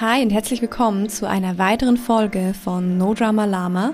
Hi 0.00 0.22
und 0.22 0.30
herzlich 0.30 0.62
willkommen 0.62 1.10
zu 1.10 1.28
einer 1.28 1.58
weiteren 1.58 1.98
Folge 1.98 2.54
von 2.54 2.96
No 2.96 3.12
Drama 3.12 3.44
Lama. 3.44 3.92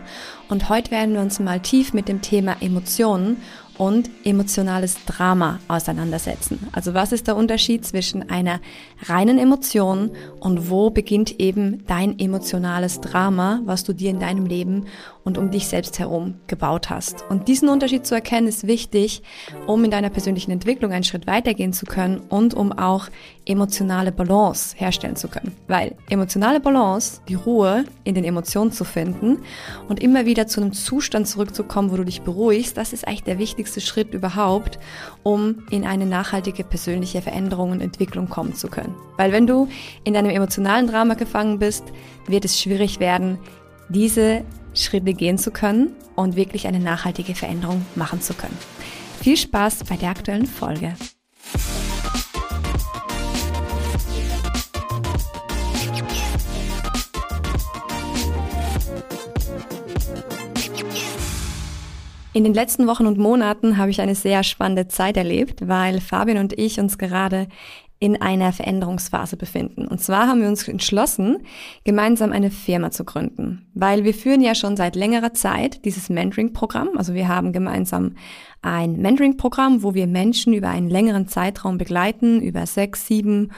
Und 0.48 0.68
heute 0.68 0.92
werden 0.92 1.14
wir 1.14 1.20
uns 1.20 1.40
mal 1.40 1.58
tief 1.58 1.92
mit 1.92 2.06
dem 2.06 2.22
Thema 2.22 2.56
Emotionen 2.60 3.42
und 3.78 4.10
emotionales 4.24 4.96
Drama 5.06 5.60
auseinandersetzen. 5.68 6.58
Also 6.72 6.94
was 6.94 7.12
ist 7.12 7.28
der 7.28 7.36
Unterschied 7.36 7.86
zwischen 7.86 8.28
einer 8.28 8.60
reinen 9.06 9.38
Emotion 9.38 10.10
und 10.40 10.68
wo 10.68 10.90
beginnt 10.90 11.40
eben 11.40 11.84
dein 11.86 12.18
emotionales 12.18 13.00
Drama, 13.00 13.60
was 13.64 13.84
du 13.84 13.92
dir 13.92 14.10
in 14.10 14.20
deinem 14.20 14.46
Leben 14.46 14.86
und 15.24 15.38
um 15.38 15.50
dich 15.50 15.68
selbst 15.68 15.98
herum 15.98 16.34
gebaut 16.46 16.90
hast. 16.90 17.24
Und 17.28 17.48
diesen 17.48 17.68
Unterschied 17.68 18.06
zu 18.06 18.14
erkennen 18.14 18.48
ist 18.48 18.66
wichtig, 18.66 19.22
um 19.66 19.84
in 19.84 19.90
deiner 19.90 20.10
persönlichen 20.10 20.50
Entwicklung 20.50 20.90
einen 20.90 21.04
Schritt 21.04 21.26
weitergehen 21.26 21.72
zu 21.72 21.86
können 21.86 22.22
und 22.28 22.54
um 22.54 22.72
auch 22.72 23.08
emotionale 23.44 24.10
Balance 24.10 24.74
herstellen 24.76 25.16
zu 25.16 25.28
können. 25.28 25.52
Weil 25.68 25.96
emotionale 26.08 26.60
Balance, 26.60 27.20
die 27.28 27.34
Ruhe 27.34 27.84
in 28.04 28.14
den 28.14 28.24
Emotionen 28.24 28.72
zu 28.72 28.84
finden 28.84 29.38
und 29.88 30.02
immer 30.02 30.26
wieder 30.26 30.46
zu 30.46 30.60
einem 30.60 30.72
Zustand 30.72 31.28
zurückzukommen, 31.28 31.90
wo 31.90 31.96
du 31.96 32.04
dich 32.04 32.22
beruhigst, 32.22 32.76
das 32.76 32.92
ist 32.92 33.06
eigentlich 33.06 33.24
der 33.24 33.38
wichtigste 33.38 33.67
Schritt 33.80 34.14
überhaupt, 34.14 34.78
um 35.22 35.66
in 35.70 35.84
eine 35.84 36.06
nachhaltige 36.06 36.64
persönliche 36.64 37.22
Veränderung 37.22 37.72
und 37.72 37.80
Entwicklung 37.80 38.28
kommen 38.28 38.54
zu 38.54 38.68
können. 38.68 38.94
Weil 39.16 39.32
wenn 39.32 39.46
du 39.46 39.68
in 40.04 40.14
deinem 40.14 40.30
emotionalen 40.30 40.86
Drama 40.86 41.14
gefangen 41.14 41.58
bist, 41.58 41.84
wird 42.26 42.44
es 42.44 42.60
schwierig 42.60 43.00
werden, 43.00 43.38
diese 43.88 44.44
Schritte 44.74 45.14
gehen 45.14 45.38
zu 45.38 45.50
können 45.50 45.90
und 46.14 46.36
wirklich 46.36 46.66
eine 46.66 46.80
nachhaltige 46.80 47.34
Veränderung 47.34 47.84
machen 47.94 48.20
zu 48.20 48.34
können. 48.34 48.56
Viel 49.20 49.36
Spaß 49.36 49.84
bei 49.84 49.96
der 49.96 50.10
aktuellen 50.10 50.46
Folge. 50.46 50.94
In 62.34 62.44
den 62.44 62.52
letzten 62.52 62.86
Wochen 62.86 63.06
und 63.06 63.18
Monaten 63.18 63.78
habe 63.78 63.90
ich 63.90 64.00
eine 64.00 64.14
sehr 64.14 64.44
spannende 64.44 64.86
Zeit 64.86 65.16
erlebt, 65.16 65.66
weil 65.66 66.00
Fabian 66.00 66.38
und 66.38 66.58
ich 66.58 66.78
uns 66.78 66.98
gerade 66.98 67.48
in 68.00 68.20
einer 68.20 68.52
Veränderungsphase 68.52 69.36
befinden. 69.36 69.88
Und 69.88 70.00
zwar 70.00 70.28
haben 70.28 70.40
wir 70.40 70.48
uns 70.48 70.68
entschlossen, 70.68 71.38
gemeinsam 71.84 72.30
eine 72.30 72.50
Firma 72.50 72.90
zu 72.92 73.04
gründen, 73.04 73.66
weil 73.74 74.04
wir 74.04 74.14
führen 74.14 74.40
ja 74.40 74.54
schon 74.54 74.76
seit 74.76 74.94
längerer 74.94 75.34
Zeit 75.34 75.84
dieses 75.84 76.08
Mentoring-Programm. 76.08 76.90
Also 76.96 77.14
wir 77.14 77.26
haben 77.26 77.52
gemeinsam 77.52 78.14
ein 78.62 78.98
Mentoring-Programm, 78.98 79.82
wo 79.82 79.94
wir 79.94 80.06
Menschen 80.06 80.52
über 80.52 80.68
einen 80.68 80.90
längeren 80.90 81.26
Zeitraum 81.26 81.76
begleiten, 81.76 82.40
über 82.40 82.66
sechs, 82.66 83.06
sieben 83.06 83.50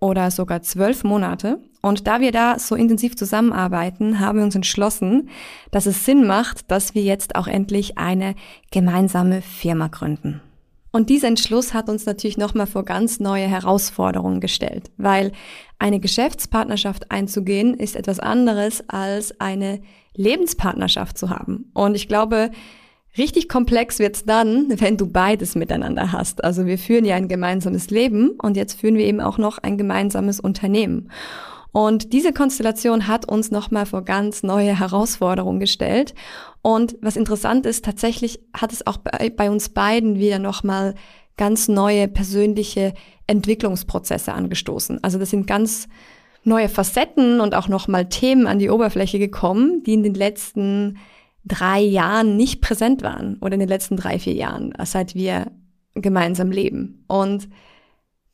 oder 0.00 0.30
sogar 0.30 0.62
zwölf 0.62 1.04
Monate. 1.04 1.60
Und 1.80 2.06
da 2.06 2.20
wir 2.20 2.32
da 2.32 2.58
so 2.58 2.74
intensiv 2.74 3.16
zusammenarbeiten, 3.16 4.20
haben 4.20 4.38
wir 4.38 4.44
uns 4.44 4.54
entschlossen, 4.54 5.28
dass 5.70 5.86
es 5.86 6.04
Sinn 6.04 6.26
macht, 6.26 6.70
dass 6.70 6.94
wir 6.94 7.02
jetzt 7.02 7.36
auch 7.36 7.46
endlich 7.46 7.98
eine 7.98 8.34
gemeinsame 8.70 9.42
Firma 9.42 9.88
gründen. 9.88 10.40
Und 10.90 11.10
dieser 11.10 11.28
Entschluss 11.28 11.74
hat 11.74 11.88
uns 11.88 12.06
natürlich 12.06 12.38
nochmal 12.38 12.66
vor 12.66 12.84
ganz 12.84 13.20
neue 13.20 13.46
Herausforderungen 13.46 14.40
gestellt, 14.40 14.90
weil 14.96 15.32
eine 15.78 16.00
Geschäftspartnerschaft 16.00 17.10
einzugehen 17.10 17.74
ist 17.74 17.94
etwas 17.94 18.18
anderes 18.18 18.88
als 18.88 19.38
eine 19.38 19.80
Lebenspartnerschaft 20.14 21.18
zu 21.18 21.30
haben. 21.30 21.70
Und 21.74 21.94
ich 21.94 22.08
glaube, 22.08 22.50
richtig 23.18 23.48
komplex 23.48 23.98
wird's 23.98 24.24
dann, 24.24 24.80
wenn 24.80 24.96
du 24.96 25.06
beides 25.06 25.54
miteinander 25.54 26.12
hast. 26.12 26.44
Also 26.44 26.66
wir 26.66 26.78
führen 26.78 27.04
ja 27.04 27.16
ein 27.16 27.28
gemeinsames 27.28 27.90
Leben 27.90 28.30
und 28.42 28.56
jetzt 28.56 28.80
führen 28.80 28.96
wir 28.96 29.04
eben 29.04 29.20
auch 29.20 29.38
noch 29.38 29.58
ein 29.58 29.76
gemeinsames 29.76 30.40
Unternehmen. 30.40 31.10
Und 31.70 32.12
diese 32.12 32.32
Konstellation 32.32 33.06
hat 33.08 33.28
uns 33.28 33.50
nochmal 33.50 33.86
vor 33.86 34.02
ganz 34.02 34.42
neue 34.42 34.78
Herausforderungen 34.78 35.60
gestellt. 35.60 36.14
Und 36.62 36.96
was 37.02 37.16
interessant 37.16 37.66
ist, 37.66 37.84
tatsächlich 37.84 38.40
hat 38.54 38.72
es 38.72 38.86
auch 38.86 38.96
bei, 38.96 39.30
bei 39.30 39.50
uns 39.50 39.68
beiden 39.68 40.18
wieder 40.18 40.38
nochmal 40.38 40.94
ganz 41.36 41.68
neue 41.68 42.08
persönliche 42.08 42.94
Entwicklungsprozesse 43.26 44.32
angestoßen. 44.32 45.04
Also 45.04 45.18
das 45.18 45.30
sind 45.30 45.46
ganz 45.46 45.88
neue 46.42 46.68
Facetten 46.68 47.40
und 47.40 47.54
auch 47.54 47.68
nochmal 47.68 48.08
Themen 48.08 48.46
an 48.46 48.58
die 48.58 48.70
Oberfläche 48.70 49.18
gekommen, 49.18 49.82
die 49.84 49.94
in 49.94 50.02
den 50.02 50.14
letzten 50.14 50.98
drei 51.48 51.80
Jahren 51.80 52.36
nicht 52.36 52.60
präsent 52.60 53.02
waren 53.02 53.38
oder 53.40 53.54
in 53.54 53.60
den 53.60 53.68
letzten 53.68 53.96
drei, 53.96 54.18
vier 54.18 54.34
Jahren, 54.34 54.72
seit 54.84 55.14
wir 55.14 55.50
gemeinsam 55.94 56.50
leben. 56.50 57.04
Und 57.08 57.48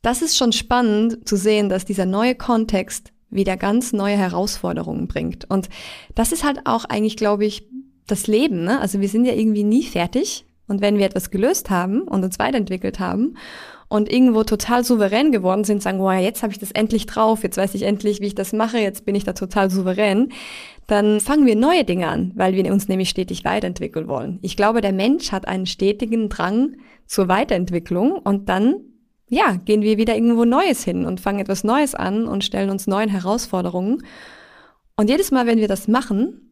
das 0.01 0.21
ist 0.21 0.37
schon 0.37 0.51
spannend 0.51 1.27
zu 1.27 1.35
sehen, 1.35 1.69
dass 1.69 1.85
dieser 1.85 2.05
neue 2.05 2.35
Kontext 2.35 3.11
wieder 3.29 3.57
ganz 3.57 3.91
neue 3.91 4.15
Herausforderungen 4.15 5.07
bringt. 5.07 5.49
Und 5.49 5.69
das 6.13 6.31
ist 6.31 6.43
halt 6.43 6.61
auch 6.65 6.85
eigentlich, 6.85 7.17
glaube 7.17 7.45
ich, 7.45 7.67
das 8.07 8.27
Leben. 8.27 8.63
Ne? 8.63 8.79
Also 8.79 9.01
wir 9.01 9.09
sind 9.09 9.25
ja 9.25 9.33
irgendwie 9.33 9.63
nie 9.63 9.83
fertig. 9.83 10.45
Und 10.67 10.81
wenn 10.81 10.97
wir 10.97 11.05
etwas 11.05 11.29
gelöst 11.29 11.69
haben 11.69 12.01
und 12.01 12.23
uns 12.23 12.39
weiterentwickelt 12.39 12.99
haben 12.99 13.37
und 13.87 14.11
irgendwo 14.11 14.43
total 14.43 14.83
souverän 14.83 15.31
geworden 15.31 15.63
sind, 15.63 15.83
sagen, 15.83 15.99
wow, 15.99 16.19
jetzt 16.19 16.41
habe 16.41 16.51
ich 16.51 16.59
das 16.59 16.71
endlich 16.71 17.05
drauf, 17.05 17.43
jetzt 17.43 17.57
weiß 17.57 17.75
ich 17.75 17.83
endlich, 17.83 18.19
wie 18.19 18.27
ich 18.27 18.35
das 18.35 18.51
mache, 18.51 18.79
jetzt 18.79 19.05
bin 19.05 19.13
ich 19.13 19.23
da 19.23 19.33
total 19.33 19.69
souverän, 19.69 20.31
dann 20.87 21.19
fangen 21.19 21.45
wir 21.45 21.55
neue 21.55 21.83
Dinge 21.83 22.07
an, 22.07 22.31
weil 22.35 22.53
wir 22.53 22.71
uns 22.71 22.87
nämlich 22.87 23.09
stetig 23.09 23.43
weiterentwickeln 23.43 24.07
wollen. 24.07 24.39
Ich 24.41 24.55
glaube, 24.55 24.81
der 24.81 24.93
Mensch 24.93 25.31
hat 25.31 25.47
einen 25.47 25.65
stetigen 25.65 26.29
Drang 26.29 26.77
zur 27.07 27.27
Weiterentwicklung 27.27 28.13
und 28.13 28.49
dann 28.49 28.75
ja, 29.27 29.53
gehen 29.53 29.81
wir 29.81 29.97
wieder 29.97 30.15
irgendwo 30.15 30.45
Neues 30.45 30.83
hin 30.83 31.05
und 31.05 31.19
fangen 31.19 31.39
etwas 31.39 31.63
Neues 31.63 31.95
an 31.95 32.27
und 32.27 32.43
stellen 32.43 32.69
uns 32.69 32.87
neuen 32.87 33.09
Herausforderungen. 33.09 34.03
Und 34.97 35.09
jedes 35.09 35.31
Mal, 35.31 35.47
wenn 35.47 35.57
wir 35.57 35.67
das 35.67 35.87
machen, 35.87 36.45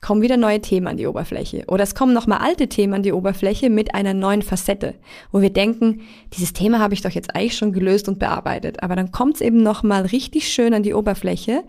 kommen 0.00 0.22
wieder 0.22 0.36
neue 0.36 0.60
Themen 0.60 0.86
an 0.86 0.96
die 0.96 1.06
Oberfläche. 1.06 1.64
Oder 1.66 1.82
es 1.82 1.94
kommen 1.94 2.12
nochmal 2.12 2.38
alte 2.38 2.68
Themen 2.68 2.94
an 2.94 3.02
die 3.02 3.12
Oberfläche 3.12 3.70
mit 3.70 3.94
einer 3.94 4.14
neuen 4.14 4.42
Facette, 4.42 4.94
wo 5.32 5.40
wir 5.40 5.50
denken, 5.50 6.02
dieses 6.36 6.52
Thema 6.52 6.78
habe 6.78 6.94
ich 6.94 7.02
doch 7.02 7.10
jetzt 7.10 7.34
eigentlich 7.34 7.56
schon 7.56 7.72
gelöst 7.72 8.08
und 8.08 8.18
bearbeitet. 8.18 8.82
Aber 8.82 8.96
dann 8.96 9.12
kommt 9.12 9.36
es 9.36 9.40
eben 9.40 9.62
nochmal 9.62 10.02
richtig 10.06 10.46
schön 10.52 10.74
an 10.74 10.82
die 10.82 10.94
Oberfläche 10.94 11.64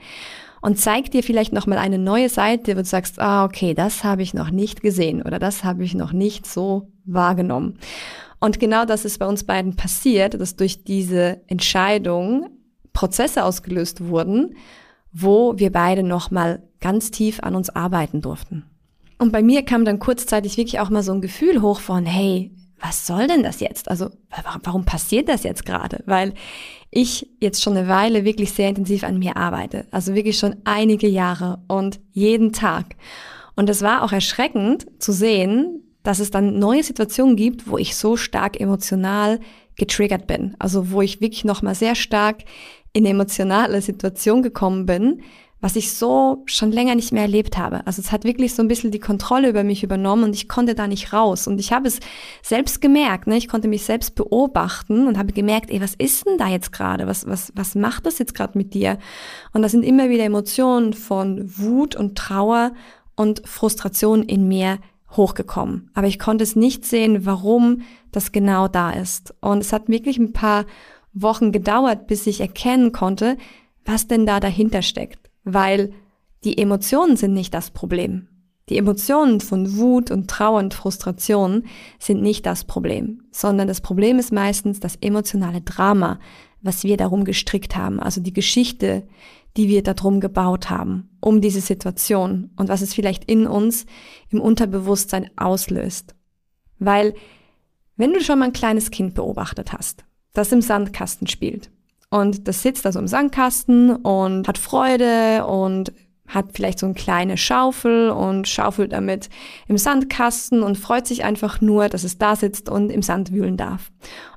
und 0.66 0.80
zeigt 0.80 1.14
dir 1.14 1.22
vielleicht 1.22 1.54
nochmal 1.54 1.78
eine 1.78 2.00
neue 2.00 2.28
Seite, 2.28 2.72
wo 2.72 2.80
du 2.80 2.86
sagst, 2.86 3.20
ah, 3.20 3.46
okay, 3.46 3.76
das 3.76 4.04
habe 4.04 4.24
ich 4.24 4.34
noch 4.34 4.50
nicht 4.50 4.82
gesehen 4.82 5.22
oder 5.22 5.38
das 5.38 5.64
habe 5.64 5.84
ich 5.84 5.94
noch 5.94 6.12
nicht 6.12 6.48
so 6.48 6.92
wahrgenommen. 7.06 7.78
Und 8.40 8.60
genau 8.60 8.84
das 8.84 9.06
ist 9.06 9.20
bei 9.20 9.28
uns 9.28 9.44
beiden 9.44 9.76
passiert, 9.76 10.34
dass 10.34 10.56
durch 10.56 10.84
diese 10.84 11.40
Entscheidung 11.46 12.50
Prozesse 12.94 13.44
ausgelöst 13.44 14.08
wurden, 14.08 14.56
wo 15.12 15.54
wir 15.56 15.72
beide 15.72 16.02
nochmal 16.02 16.64
ganz 16.82 17.12
tief 17.12 17.42
an 17.44 17.54
uns 17.54 17.70
arbeiten 17.70 18.22
durften. 18.22 18.66
Und 19.20 19.32
bei 19.32 19.44
mir 19.44 19.62
kam 19.66 19.86
dann 19.86 20.00
kurzzeitig 20.00 20.58
wirklich 20.58 20.80
auch 20.80 20.90
mal 20.90 21.04
so 21.04 21.14
ein 21.14 21.22
Gefühl 21.22 21.62
hoch 21.62 21.80
von, 21.80 22.08
hey, 22.08 22.52
was 22.80 23.08
soll 23.08 23.28
denn 23.28 23.44
das 23.44 23.60
jetzt? 23.60 23.90
Also 23.90 24.10
warum 24.64 24.86
passiert 24.86 25.30
das 25.30 25.44
jetzt 25.44 25.66
gerade? 25.66 26.04
Weil 26.06 26.34
ich 26.92 27.30
jetzt 27.40 27.62
schon 27.62 27.76
eine 27.76 27.88
Weile 27.88 28.24
wirklich 28.26 28.52
sehr 28.52 28.70
intensiv 28.70 29.04
an 29.04 29.20
mir 29.20 29.38
arbeite. 29.38 29.86
Also 29.92 30.16
wirklich 30.16 30.38
schon 30.38 30.56
einige 30.64 31.08
Jahre 31.08 31.60
und 31.68 32.00
jeden 32.12 32.54
Tag. 32.54 32.96
Und 33.56 33.70
es 33.70 33.82
war 33.82 34.04
auch 34.04 34.12
erschreckend 34.12 34.86
zu 35.02 35.12
sehen, 35.12 35.82
dass 36.04 36.20
es 36.20 36.32
dann 36.32 36.60
neue 36.60 36.84
Situationen 36.84 37.36
gibt, 37.36 37.68
wo 37.68 37.78
ich 37.78 37.96
so 37.96 38.16
stark 38.16 38.60
emotional 38.60 39.40
getriggert 39.76 40.28
bin. 40.28 40.56
Also 40.60 40.92
wo 40.92 41.02
ich 41.02 41.22
wirklich 41.22 41.44
nochmal 41.46 41.76
sehr 41.76 41.96
stark 41.96 42.44
in 42.94 43.06
eine 43.06 43.10
emotionale 43.10 43.82
Situation 43.82 44.42
gekommen 44.42 44.86
bin, 44.86 45.22
was 45.62 45.76
ich 45.76 45.94
so 45.94 46.44
schon 46.46 46.72
länger 46.72 46.96
nicht 46.96 47.12
mehr 47.12 47.24
erlebt 47.24 47.58
habe. 47.58 47.86
Also 47.88 48.02
es 48.02 48.12
hat 48.12 48.24
wirklich 48.24 48.54
so 48.54 48.62
ein 48.62 48.68
bisschen 48.68 48.92
die 48.92 49.00
Kontrolle 49.00 49.50
über 49.50 49.64
mich 49.64 49.84
übernommen 49.84 50.26
und 50.26 50.36
ich 50.36 50.48
konnte 50.48 50.76
da 50.76 50.88
nicht 50.88 51.14
raus. 51.14 51.48
Und 51.48 51.60
ich 51.60 51.72
habe 51.72 51.88
es 51.88 52.00
selbst 52.44 52.82
gemerkt, 52.82 53.28
ne? 53.28 53.38
ich 53.38 53.48
konnte 53.48 53.68
mich 53.68 53.84
selbst 53.84 54.16
beobachten 54.16 55.08
und 55.08 55.18
habe 55.18 55.34
gemerkt, 55.34 55.72
ey, 55.72 55.82
was 55.82 55.96
ist 55.96 56.28
denn 56.28 56.38
da 56.38 56.50
jetzt 56.50 56.72
gerade? 56.72 57.08
Was, 57.08 57.26
was, 57.26 57.52
was 57.56 57.74
macht 57.74 58.06
das 58.06 58.20
jetzt 58.20 58.36
gerade 58.36 58.58
mit 58.58 58.74
dir? 58.74 59.00
Und 59.54 59.62
da 59.62 59.70
sind 59.70 59.84
immer 59.84 60.10
wieder 60.10 60.26
Emotionen 60.26 60.94
von 60.94 61.50
Wut 61.58 61.96
und 61.96 62.18
Trauer 62.18 62.74
und 63.16 63.42
Frustration 63.48 64.24
in 64.24 64.48
mir 64.48 64.78
hochgekommen. 65.12 65.90
Aber 65.94 66.08
ich 66.08 66.20
konnte 66.20 66.44
es 66.44 66.56
nicht 66.56 66.86
sehen, 66.86 67.26
warum 67.26 67.82
das 68.12 68.32
genau 68.32 68.68
da 68.68 68.92
ist. 68.92 69.34
Und 69.42 69.60
es 69.60 69.74
hat 69.74 69.88
wirklich 69.88 70.18
ein 70.18 70.34
paar 70.34 70.66
Wochen 71.14 71.52
gedauert, 71.52 72.08
bis 72.08 72.28
ich 72.28 72.42
erkennen 72.42 72.92
konnte, 72.92 73.38
was 73.86 74.08
denn 74.08 74.26
da 74.26 74.40
dahinter 74.40 74.82
steckt. 74.82 75.25
Weil 75.46 75.94
die 76.44 76.58
Emotionen 76.58 77.16
sind 77.16 77.34
nicht 77.34 77.54
das 77.54 77.72
Problem. 77.72 78.28
Die 78.70 78.78
Emotionen 78.78 79.42
von 79.42 79.78
Wut 79.78 80.10
und 80.10 80.28
Trauer 80.28 80.60
und 80.60 80.74
Frustration 80.74 81.64
sind 82.00 82.22
nicht 82.22 82.46
das 82.46 82.64
Problem, 82.64 83.24
sondern 83.32 83.68
das 83.68 83.80
Problem 83.80 84.18
ist 84.18 84.32
meistens 84.32 84.80
das 84.80 84.96
emotionale 85.02 85.62
Drama, 85.62 86.20
was 86.62 86.84
wir 86.84 86.98
darum 86.98 87.26
gestrickt 87.26 87.76
haben, 87.76 88.00
also 88.00 88.22
die 88.22 88.34
Geschichte, 88.34 89.08
die 89.56 89.70
wir 89.70 89.84
darum 89.84 90.20
gebaut 90.20 90.72
haben, 90.72 91.10
um 91.20 91.42
diese 91.42 91.62
Situation 91.62 92.50
und 92.58 92.68
was 92.68 92.82
es 92.82 92.94
vielleicht 92.94 93.26
in 93.26 93.46
uns 93.46 93.86
im 94.30 94.42
Unterbewusstsein 94.42 95.30
auslöst. 95.36 96.16
Weil, 96.80 97.14
wenn 97.98 98.14
du 98.14 98.22
schon 98.22 98.40
mal 98.40 98.46
ein 98.46 98.54
kleines 98.54 98.90
Kind 98.90 99.14
beobachtet 99.14 99.74
hast, 99.74 100.06
das 100.34 100.52
im 100.52 100.62
Sandkasten 100.62 101.28
spielt 101.28 101.70
Und 102.16 102.48
das 102.48 102.62
sitzt 102.62 102.86
also 102.86 103.00
im 103.00 103.10
Sandkasten 103.10 103.94
und 103.94 104.48
hat 104.48 104.58
Freude 104.58 105.46
und 105.46 105.92
hat 106.26 106.46
vielleicht 106.54 106.80
so 106.80 106.86
eine 106.86 106.96
kleine 106.96 107.36
Schaufel 107.36 108.10
und 108.10 108.48
schaufelt 108.48 108.94
damit 108.94 109.28
im 109.68 109.78
Sandkasten 109.78 110.64
und 110.64 110.78
freut 110.78 111.08
sich 111.08 111.26
einfach 111.26 111.60
nur, 111.60 111.90
dass 111.90 112.06
es 112.06 112.18
da 112.18 112.38
sitzt 112.38 112.70
und 112.70 112.90
im 112.90 113.02
Sand 113.02 113.34
wühlen 113.34 113.58
darf. 113.58 113.92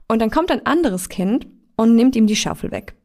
Und 0.08 0.20
dann 0.20 0.32
kommt 0.32 0.50
ein 0.50 0.66
anderes 0.66 1.08
Kind 1.08 1.46
und 1.76 1.94
nimmt 1.94 2.16
ihm 2.16 2.26
die 2.26 2.34
Schaufel 2.34 2.72
weg. 2.72 2.96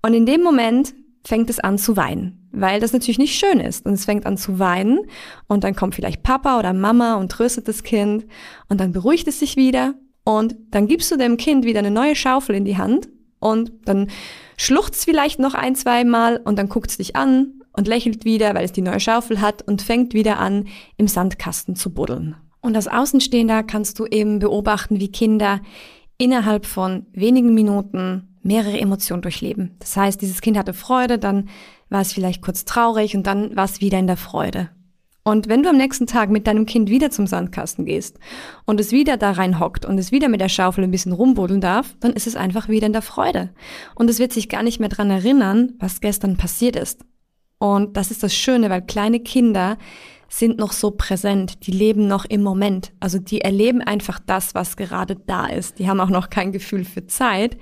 Und 0.00 0.14
in 0.14 0.26
dem 0.26 0.44
Moment 0.44 0.94
fängt 1.26 1.50
es 1.50 1.58
an 1.58 1.76
zu 1.76 1.96
weinen, 1.96 2.48
weil 2.52 2.78
das 2.78 2.92
natürlich 2.92 3.18
nicht 3.18 3.36
schön 3.36 3.58
ist. 3.58 3.84
Und 3.84 3.94
es 3.94 4.04
fängt 4.04 4.26
an 4.26 4.36
zu 4.36 4.60
weinen 4.60 5.00
und 5.48 5.64
dann 5.64 5.74
kommt 5.74 5.96
vielleicht 5.96 6.22
Papa 6.22 6.60
oder 6.60 6.72
Mama 6.72 7.16
und 7.16 7.32
tröstet 7.32 7.66
das 7.66 7.82
Kind 7.82 8.26
und 8.68 8.78
dann 8.80 8.92
beruhigt 8.92 9.26
es 9.26 9.40
sich 9.40 9.56
wieder 9.56 9.94
und 10.22 10.54
dann 10.70 10.86
gibst 10.86 11.10
du 11.10 11.16
dem 11.16 11.36
Kind 11.36 11.64
wieder 11.64 11.80
eine 11.80 11.90
neue 11.90 12.14
Schaufel 12.14 12.54
in 12.54 12.64
die 12.64 12.78
Hand 12.78 13.08
und 13.44 13.72
dann 13.84 14.08
schluchzt 14.56 15.04
vielleicht 15.04 15.38
noch 15.38 15.54
ein, 15.54 15.74
zwei 15.74 16.04
Mal 16.04 16.38
und 16.38 16.58
dann 16.58 16.68
guckt 16.68 16.90
es 16.90 16.96
dich 16.96 17.14
an 17.14 17.60
und 17.72 17.86
lächelt 17.86 18.24
wieder, 18.24 18.54
weil 18.54 18.64
es 18.64 18.72
die 18.72 18.82
neue 18.82 19.00
Schaufel 19.00 19.40
hat 19.40 19.62
und 19.62 19.82
fängt 19.82 20.14
wieder 20.14 20.38
an, 20.38 20.66
im 20.96 21.08
Sandkasten 21.08 21.76
zu 21.76 21.92
buddeln. 21.92 22.36
Und 22.60 22.74
als 22.76 22.88
Außenstehender 22.88 23.62
kannst 23.62 23.98
du 23.98 24.06
eben 24.06 24.38
beobachten, 24.38 24.98
wie 24.98 25.12
Kinder 25.12 25.60
innerhalb 26.16 26.64
von 26.64 27.06
wenigen 27.12 27.52
Minuten 27.52 28.34
mehrere 28.42 28.80
Emotionen 28.80 29.22
durchleben. 29.22 29.76
Das 29.78 29.96
heißt, 29.96 30.22
dieses 30.22 30.40
Kind 30.40 30.56
hatte 30.56 30.72
Freude, 30.72 31.18
dann 31.18 31.50
war 31.90 32.00
es 32.00 32.12
vielleicht 32.12 32.40
kurz 32.40 32.64
traurig 32.64 33.14
und 33.14 33.26
dann 33.26 33.54
war 33.56 33.64
es 33.64 33.82
wieder 33.82 33.98
in 33.98 34.06
der 34.06 34.16
Freude. 34.16 34.70
Und 35.26 35.48
wenn 35.48 35.62
du 35.62 35.70
am 35.70 35.78
nächsten 35.78 36.06
Tag 36.06 36.28
mit 36.28 36.46
deinem 36.46 36.66
Kind 36.66 36.90
wieder 36.90 37.10
zum 37.10 37.26
Sandkasten 37.26 37.86
gehst 37.86 38.18
und 38.66 38.78
es 38.78 38.92
wieder 38.92 39.16
da 39.16 39.30
rein 39.32 39.58
hockt 39.58 39.86
und 39.86 39.98
es 39.98 40.12
wieder 40.12 40.28
mit 40.28 40.42
der 40.42 40.50
Schaufel 40.50 40.84
ein 40.84 40.90
bisschen 40.90 41.12
rumbuddeln 41.12 41.62
darf, 41.62 41.96
dann 42.00 42.12
ist 42.12 42.26
es 42.26 42.36
einfach 42.36 42.68
wieder 42.68 42.86
in 42.86 42.92
der 42.92 43.00
Freude. 43.00 43.48
Und 43.94 44.10
es 44.10 44.18
wird 44.18 44.34
sich 44.34 44.50
gar 44.50 44.62
nicht 44.62 44.80
mehr 44.80 44.90
dran 44.90 45.10
erinnern, 45.10 45.72
was 45.78 46.02
gestern 46.02 46.36
passiert 46.36 46.76
ist. 46.76 47.06
Und 47.58 47.96
das 47.96 48.10
ist 48.10 48.22
das 48.22 48.34
Schöne, 48.34 48.68
weil 48.68 48.82
kleine 48.82 49.20
Kinder 49.20 49.78
sind 50.38 50.58
noch 50.58 50.72
so 50.72 50.90
präsent, 50.90 51.64
die 51.64 51.70
leben 51.70 52.08
noch 52.08 52.24
im 52.24 52.42
Moment. 52.42 52.92
Also 52.98 53.20
die 53.20 53.42
erleben 53.42 53.80
einfach 53.80 54.18
das, 54.18 54.52
was 54.52 54.76
gerade 54.76 55.14
da 55.14 55.46
ist. 55.46 55.78
Die 55.78 55.88
haben 55.88 56.00
auch 56.00 56.08
noch 56.08 56.28
kein 56.28 56.50
Gefühl 56.50 56.84
für 56.84 57.06
Zeit 57.06 57.56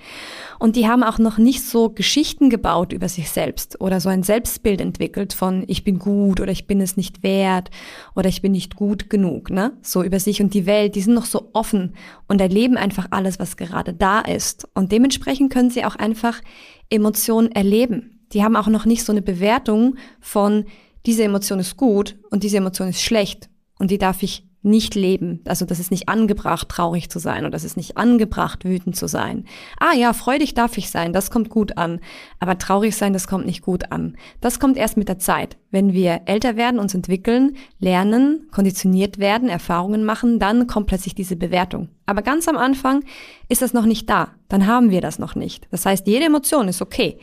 und 0.59 0.75
die 0.75 0.89
haben 0.89 1.03
auch 1.03 1.19
noch 1.19 1.37
nicht 1.37 1.63
so 1.63 1.91
Geschichten 1.91 2.49
gebaut 2.49 2.95
über 2.95 3.11
sich 3.11 3.31
selbst 3.31 3.79
oder 3.79 4.01
so 4.01 4.09
ein 4.09 4.23
Selbstbild 4.23 4.81
entwickelt 4.81 5.35
von 5.35 5.65
ich 5.67 5.85
bin 5.85 5.99
gut 5.99 6.41
oder 6.41 6.51
ich 6.51 6.67
bin 6.67 6.81
es 6.81 6.97
nicht 6.97 7.23
wert 7.23 7.71
oder 8.17 8.31
ich 8.31 8.41
bin 8.41 8.53
nicht 8.53 8.75
gut 8.75 9.11
genug, 9.11 9.51
ne? 9.51 9.75
So 9.83 10.03
über 10.03 10.19
sich 10.19 10.41
und 10.41 10.55
die 10.55 10.65
Welt, 10.65 10.95
die 10.95 11.03
sind 11.03 11.13
noch 11.13 11.27
so 11.27 11.51
offen 11.53 11.93
und 12.27 12.41
erleben 12.41 12.79
einfach 12.79 13.09
alles, 13.11 13.39
was 13.39 13.59
gerade 13.59 13.93
da 13.93 14.21
ist 14.21 14.67
und 14.75 14.93
dementsprechend 14.93 15.53
können 15.53 15.69
sie 15.69 15.85
auch 15.85 15.97
einfach 15.97 16.41
Emotionen 16.89 17.53
erleben. 17.53 18.21
Die 18.33 18.43
haben 18.43 18.57
auch 18.57 18.69
noch 18.69 18.87
nicht 18.87 19.05
so 19.05 19.13
eine 19.13 19.21
Bewertung 19.21 19.97
von 20.21 20.65
diese 21.07 21.25
Emotion 21.25 21.59
ist 21.59 21.77
gut 21.77 22.17
und 22.31 22.43
diese 22.43 22.59
Emotion 22.59 22.89
ist 22.89 23.03
schlecht 23.03 23.49
und 23.79 23.91
die 23.91 23.99
darf 23.99 24.23
ich 24.23 24.47
nicht 24.63 24.95
leben. 24.95 25.41
Also 25.45 25.65
das 25.65 25.81
ist 25.81 25.91
nicht 25.91 26.09
angebracht, 26.09 26.69
traurig 26.69 27.11
zu 27.11 27.19
sein 27.19 27.41
oder 27.41 27.51
das 27.51 27.65
ist 27.65 27.77
nicht 27.77 27.97
angebracht, 27.97 28.65
wütend 28.65 28.95
zu 28.95 29.09
sein. 29.09 29.45
Ah 29.79 29.95
ja, 29.95 30.13
freudig 30.13 30.55
darf 30.55 30.79
ich 30.79 30.89
sein, 30.89 31.13
das 31.13 31.31
kommt 31.31 31.49
gut 31.49 31.77
an. 31.77 32.01
Aber 32.39 32.59
traurig 32.59 32.97
sein, 32.97 33.13
das 33.13 33.27
kommt 33.27 33.45
nicht 33.45 33.63
gut 33.63 33.91
an. 33.91 34.17
Das 34.41 34.61
kommt 34.61 34.77
erst 34.77 34.97
mit 34.97 35.09
der 35.09 35.19
Zeit. 35.19 35.57
Wenn 35.71 35.93
wir 35.93 36.23
älter 36.27 36.57
werden, 36.57 36.79
uns 36.79 36.95
entwickeln, 36.95 37.57
lernen, 37.81 38.47
konditioniert 38.53 39.19
werden, 39.19 39.49
Erfahrungen 39.49 40.05
machen, 40.05 40.39
dann 40.39 40.69
kommt 40.69 40.87
plötzlich 40.87 41.15
diese 41.17 41.35
Bewertung. 41.35 41.89
Aber 42.07 42.23
ganz 42.23 42.47
am 42.47 42.57
Anfang 42.57 43.05
ist 43.49 43.63
das 43.63 43.73
noch 43.73 43.87
nicht 43.87 44.09
da. 44.09 44.29
Dann 44.49 44.67
haben 44.67 44.91
wir 44.91 45.01
das 45.01 45.19
noch 45.19 45.35
nicht. 45.35 45.67
Das 45.73 45.87
heißt, 45.87 46.07
jede 46.07 46.27
Emotion 46.27 46.69
ist 46.69 46.83
okay. 46.83 47.19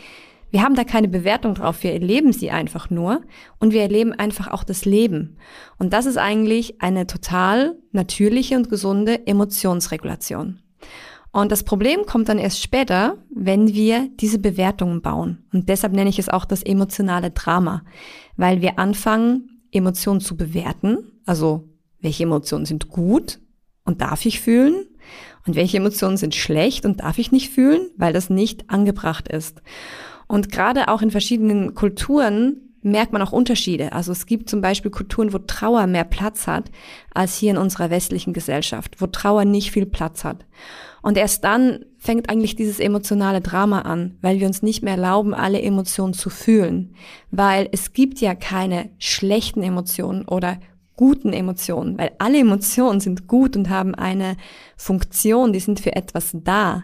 Wir 0.51 0.63
haben 0.63 0.75
da 0.75 0.83
keine 0.83 1.07
Bewertung 1.07 1.53
drauf, 1.53 1.83
wir 1.83 1.93
erleben 1.93 2.33
sie 2.33 2.49
einfach 2.49 2.89
nur 2.89 3.21
und 3.59 3.71
wir 3.71 3.81
erleben 3.81 4.13
einfach 4.13 4.47
auch 4.47 4.63
das 4.63 4.85
Leben. 4.85 5.37
Und 5.77 5.93
das 5.93 6.05
ist 6.05 6.17
eigentlich 6.17 6.81
eine 6.81 7.05
total 7.05 7.75
natürliche 7.91 8.55
und 8.55 8.69
gesunde 8.69 9.27
Emotionsregulation. 9.27 10.59
Und 11.31 11.51
das 11.51 11.63
Problem 11.63 12.05
kommt 12.07 12.27
dann 12.27 12.39
erst 12.39 12.61
später, 12.61 13.17
wenn 13.29 13.73
wir 13.73 14.09
diese 14.19 14.39
Bewertungen 14.39 15.01
bauen. 15.01 15.45
Und 15.53 15.69
deshalb 15.69 15.93
nenne 15.93 16.09
ich 16.09 16.17
es 16.17 16.29
auch 16.29 16.45
das 16.45 16.63
emotionale 16.63 17.29
Drama, 17.29 17.83
weil 18.35 18.61
wir 18.61 18.79
anfangen, 18.79 19.61
Emotionen 19.71 20.21
zu 20.21 20.35
bewerten. 20.35 21.21
Also, 21.25 21.69
welche 22.01 22.23
Emotionen 22.23 22.65
sind 22.65 22.89
gut 22.89 23.39
und 23.85 24.01
darf 24.01 24.25
ich 24.25 24.39
fühlen? 24.39 24.87
Und 25.45 25.55
welche 25.55 25.77
Emotionen 25.77 26.17
sind 26.17 26.35
schlecht 26.35 26.85
und 26.85 27.01
darf 27.01 27.17
ich 27.17 27.31
nicht 27.31 27.49
fühlen, 27.49 27.89
weil 27.97 28.13
das 28.13 28.29
nicht 28.29 28.69
angebracht 28.69 29.27
ist. 29.27 29.61
Und 30.29 30.51
gerade 30.51 30.87
auch 30.87 31.01
in 31.01 31.09
verschiedenen 31.09 31.73
Kulturen 31.73 32.69
merkt 32.81 33.11
man 33.11 33.21
auch 33.21 33.31
Unterschiede. 33.31 33.91
Also 33.93 34.11
es 34.11 34.27
gibt 34.27 34.49
zum 34.49 34.61
Beispiel 34.61 34.91
Kulturen, 34.91 35.33
wo 35.33 35.39
Trauer 35.39 35.87
mehr 35.87 36.03
Platz 36.03 36.45
hat 36.47 36.71
als 37.13 37.35
hier 37.35 37.51
in 37.51 37.57
unserer 37.57 37.89
westlichen 37.89 38.31
Gesellschaft, 38.31 39.01
wo 39.01 39.07
Trauer 39.07 39.43
nicht 39.43 39.71
viel 39.71 39.87
Platz 39.87 40.23
hat. 40.23 40.45
Und 41.01 41.17
erst 41.17 41.43
dann 41.43 41.83
fängt 41.97 42.29
eigentlich 42.29 42.55
dieses 42.55 42.79
emotionale 42.79 43.41
Drama 43.41 43.81
an, 43.81 44.17
weil 44.21 44.39
wir 44.39 44.45
uns 44.47 44.61
nicht 44.61 44.83
mehr 44.83 44.93
erlauben, 44.93 45.33
alle 45.33 45.61
Emotionen 45.61 46.13
zu 46.13 46.29
fühlen. 46.29 46.93
Weil 47.31 47.67
es 47.71 47.93
gibt 47.93 48.21
ja 48.21 48.35
keine 48.35 48.91
schlechten 48.99 49.63
Emotionen 49.63 50.25
oder 50.25 50.59
guten 50.95 51.33
Emotionen, 51.33 51.97
weil 51.97 52.11
alle 52.19 52.39
Emotionen 52.39 52.99
sind 52.99 53.27
gut 53.27 53.57
und 53.57 53.69
haben 53.69 53.95
eine 53.95 54.37
Funktion, 54.77 55.53
die 55.53 55.59
sind 55.59 55.79
für 55.79 55.95
etwas 55.95 56.31
da. 56.33 56.83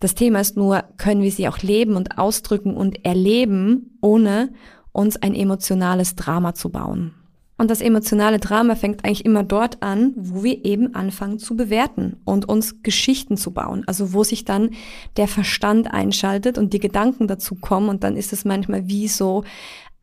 Das 0.00 0.14
Thema 0.14 0.40
ist 0.40 0.56
nur, 0.56 0.84
können 0.98 1.22
wir 1.22 1.32
sie 1.32 1.48
auch 1.48 1.58
leben 1.58 1.96
und 1.96 2.18
ausdrücken 2.18 2.76
und 2.76 3.04
erleben, 3.04 3.98
ohne 4.00 4.52
uns 4.92 5.16
ein 5.16 5.34
emotionales 5.34 6.16
Drama 6.16 6.54
zu 6.54 6.70
bauen. 6.70 7.14
Und 7.58 7.70
das 7.70 7.80
emotionale 7.80 8.38
Drama 8.38 8.74
fängt 8.74 9.04
eigentlich 9.04 9.24
immer 9.24 9.42
dort 9.42 9.82
an, 9.82 10.12
wo 10.14 10.44
wir 10.44 10.66
eben 10.66 10.94
anfangen 10.94 11.38
zu 11.38 11.56
bewerten 11.56 12.16
und 12.24 12.46
uns 12.46 12.82
Geschichten 12.82 13.38
zu 13.38 13.52
bauen. 13.52 13.82
Also 13.86 14.12
wo 14.12 14.24
sich 14.24 14.44
dann 14.44 14.70
der 15.16 15.26
Verstand 15.26 15.90
einschaltet 15.90 16.58
und 16.58 16.74
die 16.74 16.80
Gedanken 16.80 17.28
dazu 17.28 17.54
kommen 17.54 17.88
und 17.88 18.04
dann 18.04 18.16
ist 18.16 18.34
es 18.34 18.44
manchmal 18.44 18.88
wie 18.88 19.08
so 19.08 19.44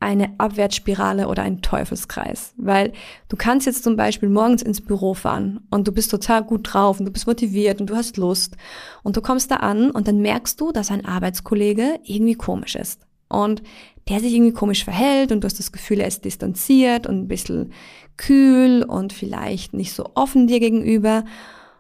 eine 0.04 0.34
Abwärtsspirale 0.38 1.28
oder 1.28 1.44
ein 1.44 1.62
Teufelskreis. 1.62 2.54
Weil 2.58 2.94
du 3.30 3.38
kannst 3.38 3.66
jetzt 3.66 3.84
zum 3.84 3.96
Beispiel 3.96 4.30
morgens 4.30 4.62
ins 4.62 4.82
Büro 4.82 5.14
fahren 5.14 5.62
und 5.72 5.88
du 5.88 5.92
bist 5.92 6.12
total 6.12 6.44
gut 6.44 6.74
drauf 6.74 7.00
und 7.00 7.06
du 7.06 7.12
bist 7.12 7.26
motiviert 7.26 7.82
und 7.82 7.90
du 7.90 7.96
hast 7.96 8.18
Lust 8.18 8.56
und 9.02 9.18
du 9.18 9.22
kommst 9.22 9.50
da 9.50 9.58
an 9.58 9.92
und 9.92 10.08
dann 10.08 10.22
merkst 10.22 10.60
du, 10.60 10.72
dass 10.72 10.92
ein 10.92 11.06
Arbeitskollege 11.06 12.00
irgendwie 12.04 12.36
komisch 12.36 12.76
ist 12.76 13.02
und 13.30 13.64
der 14.10 14.20
sich 14.20 14.34
irgendwie 14.34 14.54
komisch 14.54 14.84
verhält 14.84 15.32
und 15.32 15.42
du 15.42 15.46
hast 15.46 15.60
das 15.60 15.72
Gefühl, 15.72 16.02
er 16.02 16.08
ist 16.08 16.26
distanziert 16.26 17.08
und 17.08 17.20
ein 17.20 17.28
bisschen 17.28 17.72
kühl 18.18 18.84
und 18.84 19.14
vielleicht 19.14 19.74
nicht 19.74 19.94
so 19.94 20.12
offen 20.14 20.48
dir 20.48 20.60
gegenüber. 20.60 21.24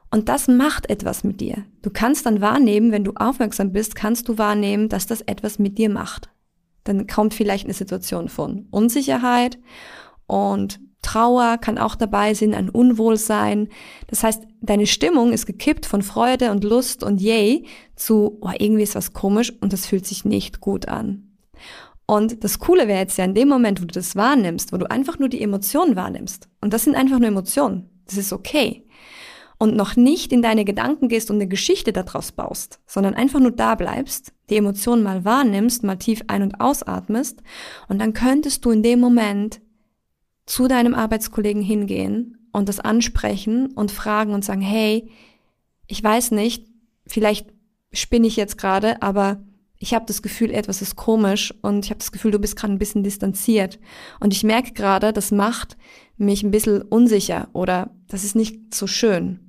Und 0.09 0.29
das 0.29 0.47
macht 0.47 0.89
etwas 0.89 1.23
mit 1.23 1.41
dir. 1.41 1.65
Du 1.81 1.89
kannst 1.89 2.25
dann 2.25 2.39
wahrnehmen, 2.39 2.91
wenn 2.91 3.03
du 3.03 3.13
aufmerksam 3.15 3.71
bist, 3.71 3.95
kannst 3.95 4.29
du 4.29 4.37
wahrnehmen, 4.37 4.87
dass 4.87 5.05
das 5.05 5.21
etwas 5.21 5.59
mit 5.59 5.77
dir 5.77 5.89
macht 5.89 6.29
dann 6.83 7.07
kommt 7.07 7.33
vielleicht 7.33 7.65
eine 7.65 7.73
Situation 7.73 8.29
von 8.29 8.67
Unsicherheit 8.71 9.57
und 10.27 10.79
Trauer 11.01 11.57
kann 11.57 11.77
auch 11.77 11.95
dabei 11.95 12.33
sein, 12.33 12.53
ein 12.53 12.69
Unwohlsein. 12.69 13.67
Das 14.07 14.23
heißt, 14.23 14.43
deine 14.61 14.87
Stimmung 14.87 15.33
ist 15.33 15.45
gekippt 15.45 15.85
von 15.85 16.01
Freude 16.01 16.51
und 16.51 16.63
Lust 16.63 17.03
und 17.03 17.21
Yay 17.21 17.65
zu, 17.95 18.37
oh, 18.41 18.51
irgendwie 18.57 18.83
ist 18.83 18.95
was 18.95 19.13
komisch 19.13 19.51
und 19.61 19.73
das 19.73 19.85
fühlt 19.85 20.05
sich 20.05 20.23
nicht 20.23 20.61
gut 20.61 20.87
an. 20.87 21.35
Und 22.05 22.43
das 22.43 22.59
Coole 22.59 22.87
wäre 22.87 22.99
jetzt 22.99 23.17
ja 23.17 23.25
in 23.25 23.35
dem 23.35 23.49
Moment, 23.49 23.81
wo 23.81 23.85
du 23.85 23.93
das 23.93 24.15
wahrnimmst, 24.15 24.71
wo 24.71 24.77
du 24.77 24.89
einfach 24.89 25.19
nur 25.19 25.29
die 25.29 25.41
Emotionen 25.41 25.95
wahrnimmst. 25.95 26.47
Und 26.61 26.73
das 26.73 26.83
sind 26.83 26.95
einfach 26.95 27.19
nur 27.19 27.27
Emotionen. 27.27 27.89
Das 28.05 28.17
ist 28.17 28.33
okay 28.33 28.85
und 29.63 29.77
noch 29.77 29.95
nicht 29.95 30.33
in 30.33 30.41
deine 30.41 30.65
Gedanken 30.65 31.07
gehst 31.07 31.29
und 31.29 31.37
eine 31.37 31.47
Geschichte 31.47 31.93
daraus 31.93 32.33
baust, 32.33 32.81
sondern 32.85 33.13
einfach 33.13 33.39
nur 33.39 33.51
da 33.51 33.75
bleibst, 33.75 34.33
die 34.53 34.59
Emotionen 34.59 35.03
mal 35.03 35.25
wahrnimmst, 35.25 35.83
mal 35.83 35.97
tief 35.97 36.23
ein- 36.27 36.43
und 36.43 36.61
ausatmest 36.61 37.41
und 37.87 37.99
dann 37.99 38.13
könntest 38.13 38.63
du 38.63 38.71
in 38.71 38.83
dem 38.83 38.99
Moment 38.99 39.61
zu 40.45 40.67
deinem 40.67 40.93
Arbeitskollegen 40.93 41.61
hingehen 41.61 42.37
und 42.51 42.69
das 42.69 42.79
ansprechen 42.79 43.67
und 43.73 43.91
fragen 43.91 44.33
und 44.33 44.45
sagen, 44.45 44.61
hey, 44.61 45.09
ich 45.87 46.03
weiß 46.03 46.31
nicht, 46.31 46.67
vielleicht 47.05 47.47
spinne 47.91 48.27
ich 48.27 48.35
jetzt 48.35 48.57
gerade, 48.57 49.01
aber 49.01 49.43
ich 49.77 49.93
habe 49.93 50.05
das 50.05 50.21
Gefühl, 50.21 50.51
etwas 50.51 50.81
ist 50.81 50.95
komisch 50.95 51.53
und 51.61 51.83
ich 51.85 51.91
habe 51.91 51.99
das 51.99 52.11
Gefühl, 52.11 52.31
du 52.31 52.39
bist 52.39 52.55
gerade 52.55 52.73
ein 52.73 52.79
bisschen 52.79 53.03
distanziert. 53.03 53.79
Und 54.21 54.33
ich 54.33 54.43
merke 54.43 54.71
gerade, 54.71 55.11
das 55.11 55.31
macht 55.31 55.75
mich 56.15 56.41
ein 56.41 56.51
bisschen 56.51 56.81
unsicher 56.83 57.49
oder 57.51 57.93
das 58.07 58.23
ist 58.23 58.35
nicht 58.35 58.73
so 58.73 58.87
schön 58.87 59.43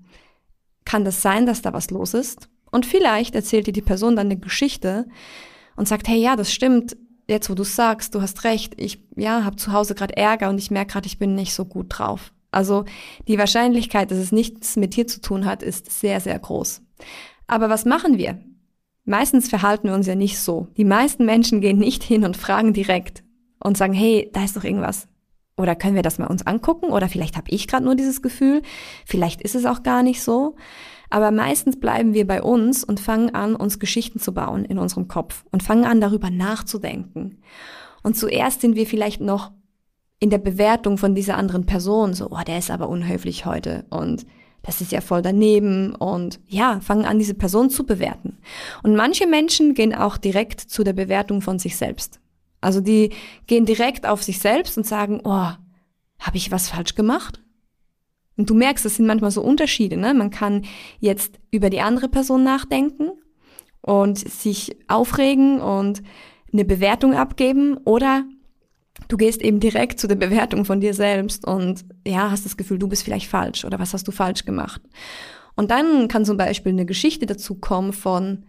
kann 0.85 1.05
das 1.05 1.23
sein, 1.23 1.47
dass 1.47 1.63
da 1.63 1.73
was 1.73 1.91
los 1.91 2.15
ist. 2.15 2.49
Und 2.75 2.87
vielleicht 2.87 3.37
erzählt 3.37 3.69
dir 3.69 3.73
die 3.73 3.83
Person 3.83 4.17
dann 4.17 4.27
eine 4.27 4.37
Geschichte 4.37 5.07
und 5.77 5.87
sagt, 5.87 6.09
hey, 6.09 6.19
ja, 6.21 6.35
das 6.35 6.53
stimmt. 6.53 6.97
Jetzt, 7.29 7.49
wo 7.49 7.55
du 7.55 7.63
sagst, 7.63 8.17
du 8.17 8.21
hast 8.21 8.43
recht. 8.43 8.75
Ich, 8.79 9.01
ja, 9.15 9.45
habe 9.45 9.55
zu 9.55 9.73
Hause 9.73 9.95
gerade 9.95 10.17
Ärger 10.17 10.49
und 10.49 10.59
ich 10.59 10.73
merke 10.73 10.95
gerade, 10.95 11.07
ich 11.07 11.21
bin 11.21 11.37
nicht 11.37 11.55
so 11.55 11.67
gut 11.67 11.87
drauf. 11.89 12.33
Also 12.51 12.85
die 13.29 13.39
Wahrscheinlichkeit, 13.39 14.11
dass 14.11 14.19
es 14.19 14.33
nichts 14.33 14.75
mit 14.75 14.97
dir 14.97 15.07
zu 15.07 15.21
tun 15.21 15.45
hat, 15.45 15.63
ist 15.63 16.01
sehr, 16.01 16.19
sehr 16.21 16.37
groß. 16.37 16.83
Aber 17.47 17.71
was 17.71 17.85
machen 17.85 18.19
wir? 18.19 18.41
Meistens 19.05 19.49
verhalten 19.49 19.87
wir 19.87 19.95
uns 19.95 20.09
ja 20.09 20.17
nicht 20.17 20.41
so. 20.41 20.67
Die 20.77 20.85
meisten 20.85 21.25
Menschen 21.25 21.61
gehen 21.61 21.79
nicht 21.79 22.03
hin 22.03 22.25
und 22.25 22.37
fragen 22.37 22.73
direkt 22.73 23.23
und 23.61 23.77
sagen, 23.77 23.93
hey, 23.93 24.31
da 24.33 24.43
ist 24.43 24.57
doch 24.57 24.65
irgendwas. 24.65 25.07
Oder 25.57 25.77
können 25.77 25.95
wir 25.95 26.03
das 26.03 26.19
mal 26.19 26.27
uns 26.27 26.45
angucken? 26.45 26.87
Oder 26.87 27.09
vielleicht 27.09 27.37
habe 27.37 27.51
ich 27.51 27.69
gerade 27.69 27.85
nur 27.85 27.95
dieses 27.95 28.21
Gefühl. 28.21 28.63
Vielleicht 29.07 29.43
ist 29.43 29.55
es 29.55 29.65
auch 29.65 29.85
gar 29.85 30.03
nicht 30.03 30.23
so. 30.23 30.57
Aber 31.15 31.31
meistens 31.31 31.79
bleiben 31.79 32.13
wir 32.13 32.27
bei 32.27 32.43
uns 32.43 32.83
und 32.83 32.99
fangen 32.99 33.37
an, 33.37 33.55
uns 33.55 33.79
Geschichten 33.79 34.19
zu 34.19 34.35
bauen 34.35 34.65
in 34.65 34.79
unserem 34.79 35.07
Kopf 35.07 35.45
und 35.53 35.63
fangen 35.63 35.85
an, 35.85 36.01
darüber 36.01 36.29
nachzudenken. 36.29 37.39
Und 38.03 38.17
zuerst 38.17 38.63
sind 38.63 38.75
wir 38.75 38.85
vielleicht 38.85 39.21
noch 39.21 39.53
in 40.19 40.31
der 40.31 40.39
Bewertung 40.39 40.99
von 40.99 41.15
dieser 41.15 41.37
anderen 41.37 41.67
Person 41.67 42.15
so, 42.15 42.31
oh, 42.33 42.41
der 42.45 42.59
ist 42.59 42.69
aber 42.69 42.89
unhöflich 42.89 43.47
heute 43.47 43.85
und 43.91 44.27
das 44.63 44.81
ist 44.81 44.91
ja 44.91 45.01
voll 45.01 45.23
daneben 45.23 45.95
und 45.95 46.41
ja, 46.49 46.81
fangen 46.81 47.05
an, 47.05 47.21
diese 47.21 47.35
Person 47.35 47.71
zu 47.71 47.87
bewerten. 47.87 48.39
Und 48.83 48.97
manche 48.97 49.29
Menschen 49.29 49.75
gehen 49.75 49.95
auch 49.95 50.17
direkt 50.17 50.63
zu 50.63 50.83
der 50.83 50.95
Bewertung 50.95 51.43
von 51.43 51.61
sich 51.61 51.77
selbst. 51.77 52.19
Also 52.61 52.81
die 52.81 53.11
gehen 53.47 53.67
direkt 53.67 54.05
auf 54.05 54.25
sich 54.25 54.41
selbst 54.41 54.77
und 54.77 54.85
sagen, 54.85 55.21
oh, 55.23 55.31
habe 55.31 56.37
ich 56.37 56.51
was 56.51 56.71
falsch 56.71 56.97
gemacht? 56.97 57.44
Und 58.37 58.51
du 58.51 58.55
merkst, 58.55 58.85
es 58.85 58.97
sind 58.97 59.07
manchmal 59.07 59.31
so 59.31 59.43
Unterschiede. 59.43 59.97
Ne? 59.97 60.13
Man 60.15 60.31
kann 60.31 60.63
jetzt 61.01 61.39
über 61.51 61.71
die 61.71 61.81
andere 61.81 62.09
Person 62.09 62.43
nachdenken 62.43 63.11
und 63.81 64.19
sich 64.19 64.77
aufregen 64.89 65.61
und 65.61 66.03
eine 66.53 66.65
Bewertung 66.65 67.15
abgeben 67.15 67.77
oder 67.85 68.25
du 69.09 69.17
gehst 69.17 69.43
eben 69.43 69.61
direkt 69.61 70.01
zu 70.01 70.07
der 70.07 70.15
Bewertung 70.15 70.65
von 70.65 70.81
dir 70.81 70.95
selbst 70.95 71.47
und 71.47 71.85
ja, 72.07 72.31
hast 72.31 72.45
das 72.45 72.57
Gefühl, 72.57 72.79
du 72.79 72.89
bist 72.89 73.03
vielleicht 73.03 73.29
falsch 73.29 73.65
oder 73.65 73.79
was 73.79 73.93
hast 73.93 74.07
du 74.09 74.13
falsch 74.13 74.45
gemacht. 74.45 74.81
Und 75.57 75.71
dann 75.71 76.09
kann 76.09 76.25
zum 76.25 76.37
Beispiel 76.37 76.73
eine 76.73 76.87
Geschichte 76.87 77.27
dazu 77.27 77.57
kommen 77.57 77.93
von, 77.93 78.45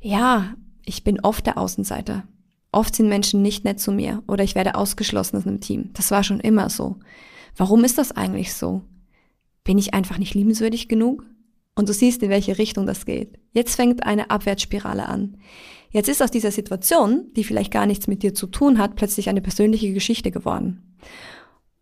ja, 0.00 0.54
ich 0.84 1.04
bin 1.04 1.20
oft 1.20 1.46
der 1.46 1.58
Außenseiter. 1.58 2.24
Oft 2.72 2.94
sind 2.94 3.08
Menschen 3.08 3.42
nicht 3.42 3.64
nett 3.64 3.80
zu 3.80 3.92
mir 3.92 4.22
oder 4.26 4.44
ich 4.44 4.54
werde 4.54 4.74
ausgeschlossen 4.74 5.36
aus 5.36 5.46
einem 5.46 5.60
Team. 5.60 5.90
Das 5.94 6.10
war 6.10 6.22
schon 6.22 6.40
immer 6.40 6.68
so. 6.68 6.96
Warum 7.56 7.84
ist 7.84 7.98
das 7.98 8.12
eigentlich 8.12 8.54
so? 8.54 8.82
Bin 9.64 9.78
ich 9.78 9.94
einfach 9.94 10.18
nicht 10.18 10.34
liebenswürdig 10.34 10.88
genug? 10.88 11.24
Und 11.74 11.88
du 11.88 11.92
siehst, 11.92 12.22
in 12.22 12.30
welche 12.30 12.58
Richtung 12.58 12.86
das 12.86 13.06
geht. 13.06 13.38
Jetzt 13.52 13.76
fängt 13.76 14.04
eine 14.04 14.30
Abwärtsspirale 14.30 15.06
an. 15.06 15.36
Jetzt 15.90 16.08
ist 16.08 16.22
aus 16.22 16.30
dieser 16.30 16.50
Situation, 16.50 17.32
die 17.36 17.44
vielleicht 17.44 17.72
gar 17.72 17.86
nichts 17.86 18.08
mit 18.08 18.22
dir 18.22 18.34
zu 18.34 18.48
tun 18.48 18.78
hat, 18.78 18.96
plötzlich 18.96 19.28
eine 19.28 19.40
persönliche 19.40 19.92
Geschichte 19.92 20.30
geworden. 20.30 20.96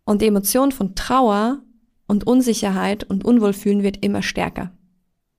Und 0.05 0.21
die 0.21 0.27
Emotion 0.27 0.71
von 0.71 0.95
Trauer 0.95 1.63
und 2.07 2.27
Unsicherheit 2.27 3.03
und 3.03 3.25
Unwohlfühlen 3.25 3.83
wird 3.83 4.05
immer 4.05 4.21
stärker. 4.21 4.71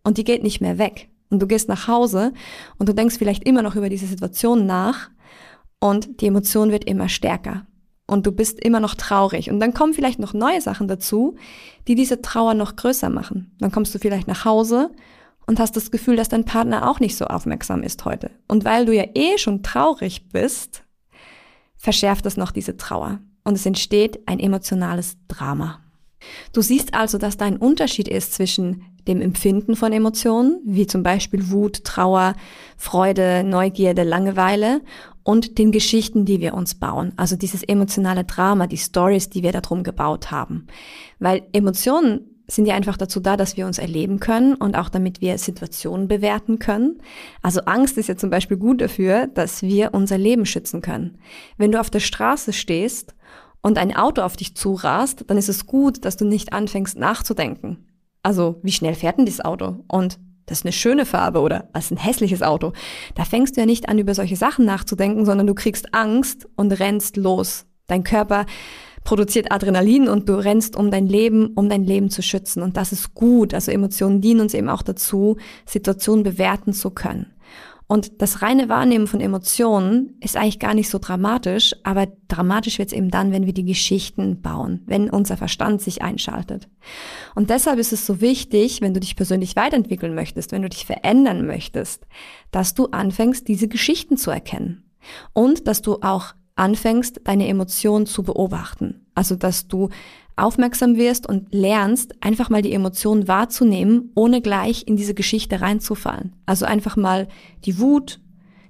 Und 0.02 0.18
die 0.18 0.25
geht 0.25 0.42
nicht 0.42 0.61
mehr 0.61 0.76
weg. 0.76 1.08
Und 1.30 1.40
du 1.40 1.47
gehst 1.47 1.68
nach 1.68 1.87
Hause 1.87 2.32
und 2.78 2.88
du 2.88 2.94
denkst 2.94 3.16
vielleicht 3.18 3.44
immer 3.44 3.62
noch 3.62 3.76
über 3.76 3.88
diese 3.88 4.06
Situation 4.06 4.66
nach 4.66 5.11
und 5.78 6.20
die 6.20 6.26
Emotion 6.26 6.73
wird 6.73 6.85
immer 6.85 7.08
stärker. 7.08 7.67
Und 8.10 8.26
du 8.26 8.32
bist 8.32 8.58
immer 8.58 8.80
noch 8.80 8.94
traurig. 8.94 9.50
Und 9.50 9.60
dann 9.60 9.74
kommen 9.74 9.92
vielleicht 9.92 10.18
noch 10.18 10.32
neue 10.32 10.62
Sachen 10.62 10.88
dazu, 10.88 11.36
die 11.86 11.94
diese 11.94 12.22
Trauer 12.22 12.54
noch 12.54 12.74
größer 12.74 13.10
machen. 13.10 13.54
Dann 13.60 13.70
kommst 13.70 13.94
du 13.94 13.98
vielleicht 13.98 14.26
nach 14.26 14.46
Hause 14.46 14.90
und 15.46 15.60
hast 15.60 15.76
das 15.76 15.90
Gefühl, 15.90 16.16
dass 16.16 16.30
dein 16.30 16.46
Partner 16.46 16.88
auch 16.88 17.00
nicht 17.00 17.16
so 17.16 17.26
aufmerksam 17.26 17.82
ist 17.82 18.06
heute. 18.06 18.30
Und 18.48 18.64
weil 18.64 18.86
du 18.86 18.94
ja 18.94 19.04
eh 19.14 19.36
schon 19.36 19.62
traurig 19.62 20.30
bist, 20.30 20.84
verschärft 21.76 22.24
es 22.24 22.38
noch 22.38 22.50
diese 22.50 22.78
Trauer. 22.78 23.20
Und 23.44 23.54
es 23.54 23.66
entsteht 23.66 24.26
ein 24.26 24.40
emotionales 24.40 25.18
Drama. 25.28 25.80
Du 26.52 26.62
siehst 26.62 26.94
also, 26.94 27.18
dass 27.18 27.36
da 27.36 27.44
ein 27.44 27.58
Unterschied 27.58 28.08
ist 28.08 28.32
zwischen 28.32 28.84
dem 29.06 29.20
Empfinden 29.20 29.76
von 29.76 29.92
Emotionen, 29.92 30.60
wie 30.64 30.86
zum 30.86 31.02
Beispiel 31.02 31.50
Wut, 31.50 31.84
Trauer, 31.84 32.34
Freude, 32.76 33.44
Neugierde, 33.44 34.02
Langeweile 34.02 34.80
und 35.28 35.58
den 35.58 35.73
Geschichten, 35.73 36.25
die 36.25 36.40
wir 36.40 36.54
uns 36.54 36.76
bauen. 36.76 37.12
Also 37.16 37.37
dieses 37.37 37.62
emotionale 37.62 38.25
Drama, 38.25 38.66
die 38.66 38.78
Stories, 38.78 39.28
die 39.28 39.42
wir 39.42 39.52
darum 39.52 39.82
gebaut 39.82 40.30
haben. 40.30 40.68
Weil 41.18 41.42
Emotionen 41.52 42.40
sind 42.47 42.64
ja 42.64 42.75
einfach 42.75 42.97
dazu 42.97 43.20
da, 43.20 43.37
dass 43.37 43.58
wir 43.58 43.66
uns 43.66 43.76
erleben 43.76 44.20
können 44.20 44.54
und 44.54 44.75
auch 44.75 44.88
damit 44.88 45.20
wir 45.20 45.37
Situationen 45.37 46.08
bewerten 46.08 46.58
können. 46.58 47.02
Also 47.42 47.61
Angst 47.66 47.99
ist 47.99 48.08
ja 48.08 48.16
zum 48.16 48.30
Beispiel 48.30 48.56
gut 48.56 48.80
dafür, 48.80 49.26
dass 49.26 49.61
wir 49.61 49.92
unser 49.92 50.16
Leben 50.16 50.47
schützen 50.47 50.80
können. 50.80 51.18
Wenn 51.58 51.73
du 51.73 51.80
auf 51.80 51.90
der 51.90 52.00
Straße 52.00 52.54
stehst 52.54 53.14
und 53.61 53.76
ein 53.76 53.94
Auto 53.94 54.23
auf 54.23 54.35
dich 54.35 54.56
zurast, 54.56 55.25
dann 55.26 55.37
ist 55.37 55.50
es 55.50 55.66
gut, 55.66 56.06
dass 56.06 56.16
du 56.16 56.25
nicht 56.25 56.54
anfängst 56.54 56.97
nachzudenken. 56.97 57.85
Also, 58.23 58.61
wie 58.62 58.73
schnell 58.73 58.94
fährt 58.94 59.18
denn 59.18 59.26
dieses 59.26 59.44
Auto? 59.44 59.85
Und 59.88 60.18
das 60.49 60.59
ist 60.59 60.64
eine 60.64 60.73
schöne 60.73 61.07
Farbe 61.07 61.40
oder 61.40 61.69
das 61.73 61.87
ist 61.87 61.93
ein 61.93 61.97
hässliches 61.99 62.43
Auto. 62.43 62.73
Da 63.14 63.25
fängst 63.25 63.57
du 63.57 63.61
ja 63.61 63.67
nicht 63.67 63.88
an, 63.88 63.99
über 63.99 64.14
solche 64.14 64.37
Sachen 64.37 64.64
nachzudenken, 64.64 65.25
sondern 65.25 65.47
du 65.47 65.55
kriegst 65.55 65.95
Angst 65.95 66.49
und 66.57 66.73
rennst 66.73 67.17
los. 67.17 67.67
Dein 67.87 68.02
Körper 68.02 68.47
produziert 69.05 69.52
Adrenalin 69.52 70.09
und 70.09 70.28
du 70.28 70.35
rennst 70.35 70.76
um 70.76 70.90
dein 70.90 71.07
Leben, 71.07 71.49
um 71.55 71.69
dein 71.69 71.85
Leben 71.85 72.11
zu 72.11 72.23
schützen. 72.23 72.62
Und 72.62 72.76
das 72.76 72.93
ist 72.93 73.14
gut. 73.14 73.55
Also 73.55 73.71
Emotionen 73.71 74.21
dienen 74.21 74.40
uns 74.40 74.55
eben 74.55 74.69
auch 74.69 74.83
dazu, 74.83 75.37
Situationen 75.67 76.25
bewerten 76.25 76.73
zu 76.73 76.90
können. 76.90 77.33
Und 77.88 78.21
das 78.21 78.42
reine 78.42 78.68
Wahrnehmen 78.68 79.07
von 79.07 79.21
Emotionen 79.21 80.18
ist 80.21 80.37
eigentlich 80.37 80.59
gar 80.59 80.75
nicht 80.75 80.90
so 80.90 80.99
dramatisch, 80.99 81.75
aber 81.85 82.07
dramatisch 82.28 82.78
wird 82.78 82.90
es 82.90 82.95
eben 82.97 83.11
dann, 83.11 83.33
wenn 83.33 83.47
wir 83.47 83.54
die 83.54 83.64
Geschichten 83.64 84.42
bauen, 84.42 84.83
wenn 84.85 85.09
unser 85.09 85.38
Verstand 85.38 85.80
sich 85.80 86.02
einschaltet. 86.02 86.68
Und 87.35 87.49
deshalb 87.49 87.78
ist 87.78 87.95
es 87.95 88.04
so 88.04 88.21
wichtig, 88.21 88.83
wenn 88.83 88.92
du 88.92 89.00
dich 89.00 89.16
persönlich 89.16 89.57
weiterentwickeln 89.57 90.14
möchtest, 90.14 90.52
wenn 90.52 90.61
du 90.61 90.68
dich 90.68 90.85
verändern 90.85 91.47
möchtest, 91.47 92.07
dass 92.50 92.75
du 92.75 92.87
anfängst, 92.88 93.49
diese 93.49 93.68
Geschichten 93.68 94.18
zu 94.18 94.30
erkennen. 94.30 94.85
Und 95.33 95.66
dass 95.66 95.80
du 95.80 96.02
auch 96.02 96.35
anfängst, 96.57 97.23
deine 97.25 97.49
Emotionen 97.49 98.04
zu 98.04 98.23
beobachten. 98.23 99.07
Also, 99.14 99.35
dass 99.35 99.66
du 99.66 99.88
aufmerksam 100.38 100.97
wirst 100.97 101.28
und 101.28 101.52
lernst, 101.52 102.14
einfach 102.23 102.50
mal 102.50 102.62
die 102.62 102.73
Emotionen 102.73 103.28
wahrzunehmen, 103.28 104.11
ohne 104.14 104.40
gleich 104.40 104.87
in 104.87 104.97
diese 104.97 105.14
Geschichte 105.14 105.61
reinzufallen. 105.61 106.35
Also 106.47 106.64
einfach 106.64 106.97
mal 106.97 107.28
die 107.64 107.78
Wut, 107.78 108.21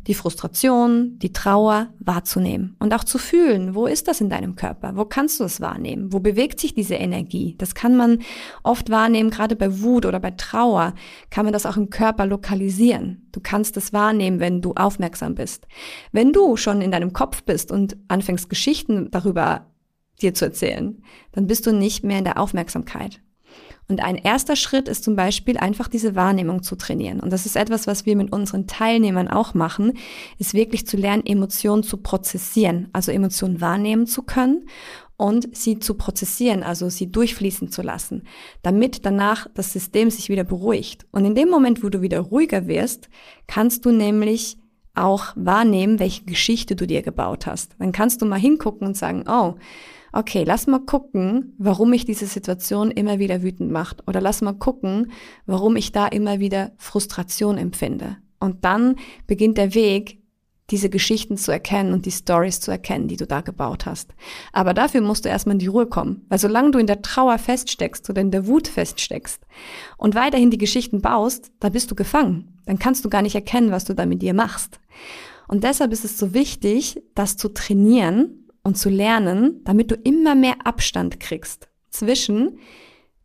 die 0.09 0.15
Frustration, 0.15 1.19
die 1.19 1.35
Trauer 1.35 1.91
wahrzunehmen 2.01 2.77
und 2.79 2.95
auch 2.95 3.05
zu 3.05 3.19
fühlen, 3.19 3.75
wo 3.75 3.87
ist 3.87 4.09
das 4.09 4.23
in 4.23 4.31
deinem 4.31 4.57
Körper? 4.57 4.97
Wo 4.97 5.05
kannst 5.05 5.39
du 5.39 5.45
es 5.45 5.61
wahrnehmen? 5.61 6.13
Wo 6.13 6.19
bewegt 6.19 6.59
sich 6.59 6.75
diese 6.75 6.95
Energie? 6.95 7.55
Das 7.59 7.75
kann 7.75 7.95
man 7.95 8.21
oft 8.63 8.89
wahrnehmen, 8.89 9.29
gerade 9.29 9.55
bei 9.55 9.83
Wut 9.83 10.07
oder 10.07 10.19
bei 10.19 10.31
Trauer 10.31 10.95
kann 11.31 11.45
man 11.45 11.53
das 11.53 11.67
auch 11.67 11.77
im 11.77 11.91
Körper 11.91 12.25
lokalisieren. 12.25 13.29
Du 13.33 13.41
kannst 13.41 13.77
es 13.77 13.93
wahrnehmen, 13.93 14.41
wenn 14.41 14.63
du 14.63 14.73
aufmerksam 14.75 15.35
bist. 15.35 15.69
Wenn 16.11 16.33
du 16.33 16.57
schon 16.57 16.81
in 16.81 16.91
deinem 16.91 17.13
Kopf 17.13 17.43
bist 17.43 17.71
und 17.71 17.99
anfängst 18.09 18.49
Geschichten 18.49 19.11
darüber 19.11 19.67
dir 20.19 20.35
zu 20.35 20.45
erzählen, 20.45 21.03
dann 21.33 21.47
bist 21.47 21.67
du 21.67 21.73
nicht 21.73 22.05
mehr 22.05 22.19
in 22.19 22.25
der 22.25 22.39
Aufmerksamkeit. 22.39 23.21
Und 23.91 24.03
ein 24.05 24.17
erster 24.17 24.55
Schritt 24.55 24.87
ist 24.87 25.03
zum 25.03 25.17
Beispiel 25.17 25.57
einfach 25.57 25.89
diese 25.89 26.15
Wahrnehmung 26.15 26.63
zu 26.63 26.77
trainieren. 26.77 27.21
Und 27.21 27.33
das 27.33 27.47
ist 27.47 27.57
etwas, 27.57 27.87
was 27.87 28.05
wir 28.05 28.17
mit 28.17 28.33
unseren 28.33 28.67
Teilnehmern 28.67 29.29
auch 29.29 29.55
machen, 29.55 29.95
ist 30.39 30.53
wirklich 30.53 30.87
zu 30.87 30.99
lernen, 30.99 31.25
Emotionen 31.25 31.83
zu 31.83 31.97
prozessieren, 31.97 32.89
also 32.93 33.11
Emotionen 33.13 33.63
wahrnehmen 33.63 34.07
zu 34.07 34.23
können 34.23 34.67
und 35.17 35.57
sie 35.57 35.79
zu 35.79 35.95
prozessieren, 35.95 36.63
also 36.63 36.91
sie 36.91 37.11
durchfließen 37.11 37.73
zu 37.73 37.81
lassen, 37.81 38.25
damit 38.63 39.07
danach 39.07 39.49
das 39.55 39.73
System 39.73 40.11
sich 40.11 40.29
wieder 40.29 40.45
beruhigt. 40.45 41.07
Und 41.11 41.25
in 41.25 41.35
dem 41.35 41.49
Moment, 41.49 41.83
wo 41.83 41.89
du 41.89 42.03
wieder 42.03 42.21
ruhiger 42.21 42.67
wirst, 42.67 43.09
kannst 43.47 43.87
du 43.87 43.91
nämlich 43.91 44.59
auch 44.95 45.33
wahrnehmen, 45.35 45.99
welche 45.99 46.25
Geschichte 46.25 46.77
du 46.77 46.87
dir 46.87 47.03
gebaut 47.03 47.47
hast. 47.47 47.75
Dann 47.79 47.93
kannst 47.93 48.21
du 48.21 48.27
mal 48.27 48.39
hingucken 48.39 48.87
und 48.87 48.97
sagen, 48.97 49.25
oh, 49.29 49.55
okay, 50.13 50.45
lass 50.45 50.67
mal 50.67 50.81
gucken, 50.81 51.55
warum 51.59 51.91
mich 51.91 52.05
diese 52.05 52.27
Situation 52.27 52.91
immer 52.91 53.19
wieder 53.19 53.43
wütend 53.43 53.71
macht. 53.71 54.07
Oder 54.07 54.21
lass 54.21 54.41
mal 54.41 54.55
gucken, 54.55 55.13
warum 55.47 55.77
ich 55.77 55.93
da 55.93 56.07
immer 56.07 56.41
wieder 56.41 56.73
Frustration 56.77 57.59
empfinde. 57.59 58.17
Und 58.41 58.65
dann 58.65 58.97
beginnt 59.27 59.59
der 59.59 59.75
Weg, 59.75 60.19
diese 60.71 60.91
Geschichten 60.91 61.37
zu 61.37 61.51
erkennen 61.51 61.95
und 61.95 62.05
die 62.05 62.11
Stories 62.11 62.61
zu 62.61 62.71
erkennen, 62.71 63.09
die 63.09 63.17
du 63.17 63.27
da 63.27 63.41
gebaut 63.41 63.87
hast. 63.87 64.15
Aber 64.53 64.75
dafür 64.75 65.01
musst 65.01 65.25
du 65.25 65.29
erstmal 65.29 65.55
in 65.55 65.61
die 65.61 65.67
Ruhe 65.67 65.87
kommen. 65.87 66.27
Weil 66.29 66.39
solange 66.39 66.73
du 66.73 66.79
in 66.79 66.87
der 66.87 67.01
Trauer 67.01 67.39
feststeckst 67.39 68.09
oder 68.11 68.21
in 68.21 68.31
der 68.31 68.47
Wut 68.47 68.69
feststeckst 68.69 69.47
und 69.97 70.15
weiterhin 70.15 70.51
die 70.51 70.59
Geschichten 70.59 71.01
baust, 71.01 71.53
da 71.61 71.71
bist 71.71 71.91
du 71.91 71.95
gefangen. 71.95 72.59
Dann 72.67 72.79
kannst 72.79 73.05
du 73.05 73.09
gar 73.09 73.23
nicht 73.23 73.35
erkennen, 73.35 73.71
was 73.71 73.87
du 73.87 73.95
da 73.95 74.05
mit 74.05 74.21
dir 74.21 74.35
machst. 74.35 74.79
Und 75.49 75.65
deshalb 75.65 75.93
ist 75.93 76.05
es 76.05 76.19
so 76.19 76.35
wichtig, 76.35 77.03
das 77.15 77.39
zu 77.39 77.49
trainieren 77.49 78.48
und 78.69 78.77
zu 78.77 78.91
lernen, 78.91 79.63
damit 79.65 79.91
du 79.91 79.95
immer 79.95 80.35
mehr 80.35 80.55
Abstand 80.65 81.19
kriegst 81.19 81.69
zwischen 81.89 82.59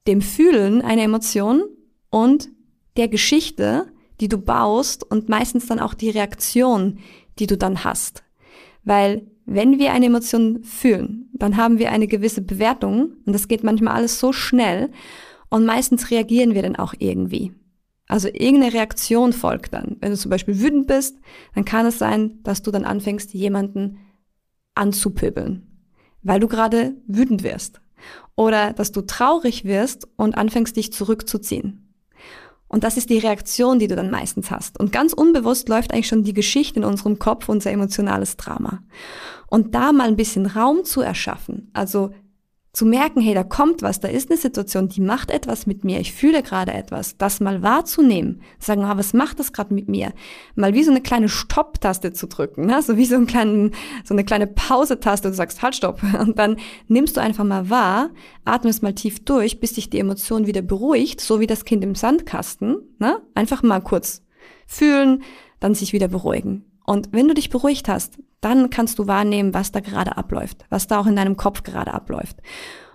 dem 0.08 0.22
Fühlen 0.22 0.82
einer 0.82 1.04
Emotion 1.04 1.64
und 2.10 2.50
der 2.96 3.10
Geschichte, 3.10 3.88
die 4.22 4.30
du 4.30 4.38
baust 4.38 5.04
und 5.04 5.28
meistens 5.28 5.68
dann 5.68 5.80
auch 5.80 5.94
die 5.94 6.10
Reaktion, 6.10 7.00
die 7.40 7.48
du 7.48 7.58
dann 7.58 7.84
hast. 7.84 8.24
Weil 8.86 9.28
wenn 9.46 9.80
wir 9.80 9.92
eine 9.92 10.06
Emotion 10.06 10.64
fühlen, 10.64 11.30
dann 11.34 11.58
haben 11.58 11.78
wir 11.78 11.92
eine 11.92 12.08
gewisse 12.08 12.42
Bewertung 12.42 13.18
und 13.26 13.34
das 13.34 13.50
geht 13.50 13.66
manchmal 13.66 13.96
alles 13.96 14.20
so 14.20 14.32
schnell 14.32 14.92
und 15.50 15.66
meistens 15.66 16.10
reagieren 16.10 16.54
wir 16.54 16.62
dann 16.62 16.78
auch 16.78 16.94
irgendwie. 17.00 17.52
Also 18.08 18.30
irgendeine 18.30 18.74
Reaktion 18.74 19.34
folgt 19.34 19.74
dann. 19.74 19.98
Wenn 20.00 20.12
du 20.12 20.18
zum 20.18 20.32
Beispiel 20.32 20.62
wütend 20.62 20.88
bist, 20.88 21.18
dann 21.54 21.66
kann 21.66 21.86
es 21.86 22.00
sein, 22.00 22.40
dass 22.44 22.62
du 22.62 22.72
dann 22.72 22.86
anfängst, 22.86 23.34
jemanden 23.34 23.98
anzupöbeln, 24.76 25.68
weil 26.22 26.40
du 26.40 26.48
gerade 26.48 26.96
wütend 27.08 27.44
wirst. 27.44 27.82
Oder 28.36 28.74
dass 28.74 28.92
du 28.92 29.02
traurig 29.02 29.66
wirst 29.66 30.08
und 30.18 30.38
anfängst, 30.38 30.76
dich 30.76 30.92
zurückzuziehen. 30.92 31.84
Und 32.68 32.84
das 32.84 32.98
ist 32.98 33.12
die 33.12 33.20
Reaktion, 33.20 33.78
die 33.78 33.88
du 33.88 33.96
dann 33.96 34.10
meistens 34.10 34.50
hast. 34.50 34.80
Und 34.80 34.92
ganz 34.92 35.14
unbewusst 35.14 35.70
läuft 35.70 35.94
eigentlich 35.94 36.08
schon 36.08 36.24
die 36.24 36.34
Geschichte 36.34 36.80
in 36.80 36.86
unserem 36.86 37.20
Kopf, 37.20 37.48
unser 37.48 37.70
emotionales 37.70 38.36
Drama. 38.36 38.82
Und 39.46 39.76
da 39.76 39.92
mal 39.92 40.08
ein 40.08 40.16
bisschen 40.16 40.48
Raum 40.48 40.84
zu 40.84 41.02
erschaffen, 41.02 41.70
also 41.74 42.10
zu 42.74 42.88
merken, 42.88 43.22
hey, 43.22 43.36
da 43.36 43.44
kommt 43.44 43.84
was, 43.84 44.00
da 44.00 44.08
ist 44.08 44.32
eine 44.32 44.40
Situation, 44.40 44.90
die 44.90 45.00
macht 45.00 45.30
etwas 45.30 45.68
mit 45.68 45.84
mir, 45.84 46.00
ich 46.00 46.12
fühle 46.12 46.42
gerade 46.42 46.74
etwas, 46.74 47.18
das 47.18 47.40
mal 47.40 47.62
wahrzunehmen, 47.62 48.42
sagen, 48.58 48.84
ah, 48.84 48.98
was 48.98 49.14
macht 49.14 49.40
das 49.40 49.54
gerade 49.54 49.76
mit 49.76 49.88
mir? 49.88 50.12
Mal 50.56 50.74
wie 50.74 50.84
so 50.84 50.90
eine 50.90 51.02
kleine 51.02 51.30
Stopp-Taste 51.30 52.14
zu 52.14 52.28
drücken, 52.28 52.66
ne? 52.66 52.82
so 52.82 52.98
wie 52.98 53.06
so, 53.06 53.14
einen 53.14 53.28
kleinen, 53.28 53.76
so 54.04 54.16
eine 54.16 54.24
kleine 54.24 54.48
Pause-Taste, 54.48 55.30
du 55.30 55.36
sagst, 55.36 55.62
halt, 55.62 55.76
stopp. 55.76 56.02
Und 56.20 56.40
dann 56.40 56.58
nimmst 56.88 57.16
du 57.16 57.22
einfach 57.22 57.44
mal 57.44 57.70
wahr, 57.70 58.10
atmest 58.44 58.82
mal 58.82 58.96
tief 58.96 59.24
durch, 59.24 59.60
bis 59.60 59.76
sich 59.76 59.92
die 59.92 60.00
Emotion 60.00 60.48
wieder 60.48 60.64
beruhigt, 60.64 61.22
so 61.22 61.40
wie 61.40 61.48
das 61.48 61.66
Kind 61.66 61.84
im 61.84 61.94
Sandkasten. 61.94 62.78
Ne? 62.98 63.22
Einfach 63.36 63.62
mal 63.62 63.82
kurz 63.82 64.24
fühlen, 64.66 65.22
dann 65.60 65.76
sich 65.76 65.94
wieder 65.94 66.08
beruhigen. 66.08 66.66
Und 66.86 67.10
wenn 67.12 67.28
du 67.28 67.36
dich 67.36 67.52
beruhigt 67.52 67.88
hast, 67.88 68.18
dann 68.44 68.70
kannst 68.70 69.00
du 69.00 69.08
wahrnehmen, 69.08 69.54
was 69.54 69.72
da 69.72 69.80
gerade 69.80 70.18
abläuft, 70.18 70.66
was 70.70 70.88
da 70.88 71.00
auch 71.00 71.08
in 71.08 71.16
deinem 71.16 71.38
Kopf 71.38 71.64
gerade 71.64 71.94
abläuft. 71.94 72.38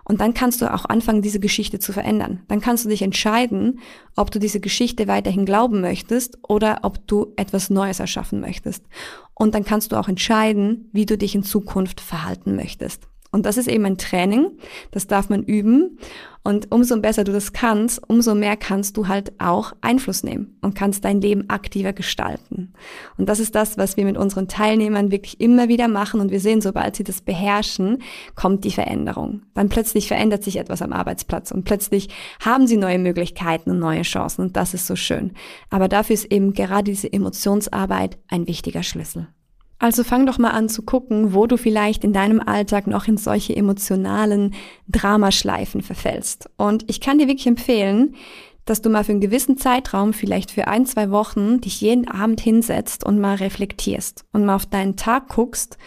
Und 0.05 0.23
dann 0.23 0.33
kannst 0.33 0.63
du 0.63 0.73
auch 0.73 0.87
anfangen, 0.87 1.21
diese 1.21 1.39
Geschichte 1.39 1.79
zu 1.79 1.93
verändern. 1.93 2.41
Dann 2.49 2.63
kannst 2.63 2.85
du 2.85 2.89
dich 2.89 3.03
entscheiden, 3.03 3.81
ob 4.17 4.31
du 4.31 4.39
diese 4.39 4.59
Geschichte 4.59 5.07
weiterhin 5.07 5.45
glauben 5.45 5.83
möchtest 5.83 6.39
oder 6.49 6.79
ob 6.83 7.07
du 7.07 7.35
etwas 7.37 7.69
Neues 7.69 8.01
erschaffen 8.01 8.41
möchtest. 8.41 8.87
Und 9.35 9.55
dann 9.55 9.67
kannst 9.67 9.93
du 9.93 9.97
auch 9.97 10.09
entscheiden, 10.09 10.89
wie 10.93 11.05
du 11.05 11.19
dich 11.19 11.35
in 11.35 11.43
Zukunft 11.43 12.01
verhalten 12.01 12.57
möchtest. 12.57 13.07
Und 13.31 13.45
das 13.45 13.59
ist 13.59 13.69
eben 13.69 13.85
ein 13.85 13.99
Training, 13.99 14.53
das 14.91 15.07
darf 15.07 15.29
man 15.29 15.43
üben. 15.43 15.99
Und 16.45 16.73
umso 16.73 16.99
besser 16.99 17.25
du 17.25 17.33
das 17.33 17.53
kannst, 17.53 18.01
umso 18.09 18.35
mehr 18.35 18.57
kannst 18.57 18.97
du 18.97 19.07
halt 19.07 19.39
auch 19.39 19.75
Einfluss 19.83 20.23
nehmen 20.23 20.57
und 20.63 20.75
kannst 20.75 21.05
dein 21.05 21.21
Leben 21.21 21.51
aktiver 21.51 21.93
gestalten. 21.93 22.73
Und 23.19 23.29
das 23.29 23.39
ist 23.39 23.55
das, 23.55 23.77
was 23.77 23.99
wir 23.99 24.07
mit 24.07 24.17
unseren 24.17 24.49
Teilnehmern 24.49 25.11
wirklich 25.11 25.43
immer 25.43 25.69
wieder 25.69 25.89
machen. 25.89 26.21
Und 26.21 26.31
wir 26.31 26.41
sehen, 26.41 26.63
sobald 26.63 26.97
sie 26.97 27.05
das 27.05 27.21
beherrschen, 27.21 27.99
kommt 28.35 28.65
die 28.65 28.71
Veränderung. 28.71 29.43
Dann 29.53 29.69
plötzlich 29.69 30.09
verändert 30.09 30.43
sich 30.43 30.57
etwas 30.57 30.81
am 30.81 30.95
Arbeitsplatz 30.95 31.51
und 31.51 31.65
plötzlich 31.65 32.09
haben 32.43 32.67
sie 32.67 32.79
neue 32.79 32.99
Möglichkeiten 32.99 33.71
und 33.71 33.79
neue 33.79 34.03
Chancen. 34.03 34.41
Und 34.47 34.57
das 34.57 34.73
ist 34.73 34.87
so 34.87 34.97
schön. 34.97 35.33
Aber 35.69 35.89
dafür 35.89 36.15
ist 36.15 36.33
eben 36.33 36.55
gerade 36.55 36.85
diese 36.85 37.13
Emotionsarbeit 37.13 38.17
ein 38.29 38.47
wichtiger 38.47 38.83
Schlüssel. 38.83 39.29
Also 39.79 40.03
fang 40.03 40.27
doch 40.27 40.39
mal 40.39 40.51
an 40.51 40.69
zu 40.69 40.83
gucken, 40.83 41.35
wo 41.35 41.47
du 41.47 41.57
vielleicht 41.57 42.03
in 42.03 42.13
deinem 42.13 42.41
Alltag 42.41 42.87
noch 42.87 43.07
in 43.07 43.17
solche 43.17 43.55
emotionalen 43.55 44.55
Dramaschleifen 44.89 45.83
verfällst. 45.83 46.51
Und 46.57 46.85
ich 46.91 47.01
kann 47.01 47.19
dir 47.19 47.29
wirklich 47.29 47.47
empfehlen, 47.47 48.17
dass 48.65 48.83
du 48.83 48.91
mal 48.91 49.05
für 49.05 49.13
einen 49.13 49.21
gewissen 49.21 49.57
Zeitraum, 49.57 50.13
vielleicht 50.13 50.51
für 50.51 50.67
ein, 50.67 50.85
zwei 50.85 51.11
Wochen, 51.11 51.61
dich 51.61 51.81
jeden 51.81 52.09
Abend 52.09 52.41
hinsetzt 52.41 53.05
und 53.05 53.19
mal 53.19 53.37
reflektierst 53.37 54.25
und 54.33 54.45
mal 54.45 54.57
auf 54.57 54.67
deinen 54.67 54.97
Tag 54.97 55.29
guckst 55.29 55.79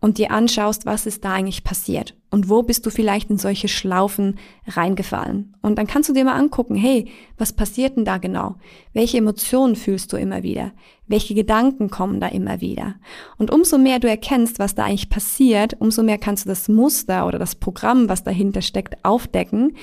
und 0.00 0.18
dir 0.18 0.32
anschaust, 0.32 0.84
was 0.86 1.06
ist 1.06 1.24
da 1.24 1.34
eigentlich 1.34 1.62
passiert 1.62 2.16
und 2.34 2.48
wo 2.48 2.64
bist 2.64 2.84
du 2.84 2.90
vielleicht 2.90 3.30
in 3.30 3.38
solche 3.38 3.68
Schlaufen 3.68 4.40
reingefallen. 4.66 5.54
Und 5.62 5.78
dann 5.78 5.86
kannst 5.86 6.08
du 6.08 6.12
dir 6.12 6.24
mal 6.24 6.34
angucken, 6.34 6.74
hey, 6.74 7.06
was 7.38 7.52
passiert 7.52 7.96
denn 7.96 8.04
da 8.04 8.18
genau? 8.18 8.56
Welche 8.92 9.18
Emotionen 9.18 9.76
fühlst 9.76 10.12
du 10.12 10.16
immer 10.16 10.42
wieder? 10.42 10.72
Welche 11.06 11.34
Gedanken 11.34 11.90
kommen 11.90 12.18
da 12.18 12.28
immer 12.28 12.62
wieder? 12.62 12.94
Und 13.36 13.50
umso 13.50 13.76
mehr 13.76 13.98
du 13.98 14.08
erkennst, 14.08 14.58
was 14.58 14.74
da 14.74 14.84
eigentlich 14.84 15.10
passiert, 15.10 15.76
umso 15.78 16.02
mehr 16.02 16.16
kannst 16.16 16.46
du 16.46 16.48
das 16.48 16.68
Muster 16.68 17.26
oder 17.26 17.38
das 17.38 17.54
Programm, 17.54 18.08
was 18.08 18.24
dahinter 18.24 18.62
steckt, 18.62 19.04
aufdecken. 19.04 19.76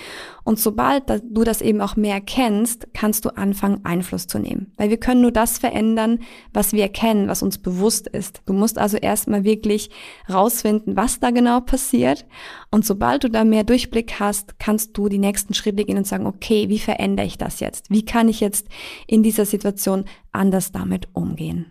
Und 0.44 0.60
sobald 0.60 1.04
du 1.10 1.44
das 1.44 1.62
eben 1.62 1.80
auch 1.82 1.96
mehr 1.96 2.22
kennst, 2.22 2.88
kannst 2.94 3.26
du 3.26 3.30
anfangen, 3.30 3.86
Einfluss 3.86 4.26
zu 4.26 4.40
nehmen. 4.40 4.74
Weil 4.78 4.90
wir 4.90 4.98
können 4.98 5.22
nur 5.22 5.32
das 5.32 5.60
verändern, 5.60 6.20
was 6.54 6.74
wir 6.74 6.82
erkennen, 6.82 7.28
was 7.28 7.44
uns 7.44 7.60
bewusst 7.60 8.08
ist. 8.08 8.42
Du 8.48 8.54
musst 8.54 8.80
also 8.80 8.98
erstmal 8.98 9.44
wirklich 9.44 9.92
rausfinden, 10.28 10.96
was 10.96 11.20
da 11.20 11.30
genau 11.30 11.62
passiert. 11.62 12.26
Und 12.70 12.86
sobald 12.86 13.24
du 13.24 13.30
da 13.30 13.44
mehr 13.44 13.64
Durchblick 13.64 14.20
hast, 14.20 14.60
kannst 14.60 14.98
du 14.98 15.10
die 15.10 15.18
nächsten 15.18 15.54
Schritte 15.54 15.86
gehen 15.86 15.98
und 15.98 16.08
sagen, 16.08 16.26
okay, 16.26 16.70
wie 16.70 16.80
verändere 16.80 17.26
ich 17.26 17.38
das 17.38 17.60
jetzt? 17.60 17.90
Wie 17.90 18.06
kann 18.06 18.30
ich 18.30 18.40
jetzt 18.40 18.68
in 19.08 19.24
dieser 19.24 19.46
Situation 19.46 20.06
anders 20.32 20.72
damit 20.72 21.08
umgehen? 21.14 21.66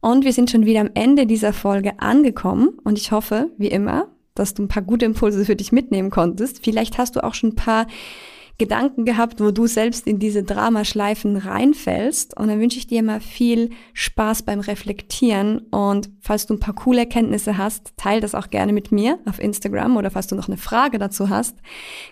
Und 0.00 0.24
wir 0.24 0.32
sind 0.32 0.50
schon 0.50 0.66
wieder 0.66 0.80
am 0.80 0.90
Ende 0.94 1.26
dieser 1.26 1.52
Folge 1.52 1.98
angekommen 1.98 2.78
und 2.84 2.98
ich 2.98 3.10
hoffe, 3.10 3.50
wie 3.56 3.68
immer, 3.68 4.08
dass 4.34 4.52
du 4.52 4.62
ein 4.62 4.68
paar 4.68 4.82
gute 4.82 5.06
Impulse 5.06 5.44
für 5.44 5.56
dich 5.56 5.72
mitnehmen 5.72 6.10
konntest. 6.10 6.62
Vielleicht 6.62 6.98
hast 6.98 7.16
du 7.16 7.24
auch 7.24 7.34
schon 7.34 7.50
ein 7.50 7.56
paar 7.56 7.86
Gedanken 8.56 9.04
gehabt, 9.04 9.40
wo 9.40 9.50
du 9.50 9.66
selbst 9.66 10.06
in 10.06 10.20
diese 10.20 10.44
Dramaschleifen 10.44 11.36
reinfällst. 11.36 12.36
Und 12.36 12.48
dann 12.48 12.60
wünsche 12.60 12.78
ich 12.78 12.86
dir 12.86 13.02
mal 13.02 13.20
viel 13.20 13.70
Spaß 13.94 14.42
beim 14.42 14.60
Reflektieren. 14.60 15.58
Und 15.70 16.10
falls 16.20 16.46
du 16.46 16.54
ein 16.54 16.60
paar 16.60 16.74
coole 16.74 17.00
Erkenntnisse 17.00 17.58
hast, 17.58 17.96
teil 17.96 18.20
das 18.20 18.34
auch 18.34 18.50
gerne 18.50 18.72
mit 18.72 18.92
mir 18.92 19.18
auf 19.26 19.40
Instagram. 19.40 19.96
Oder 19.96 20.10
falls 20.10 20.28
du 20.28 20.36
noch 20.36 20.46
eine 20.46 20.56
Frage 20.56 20.98
dazu 20.98 21.30
hast, 21.30 21.56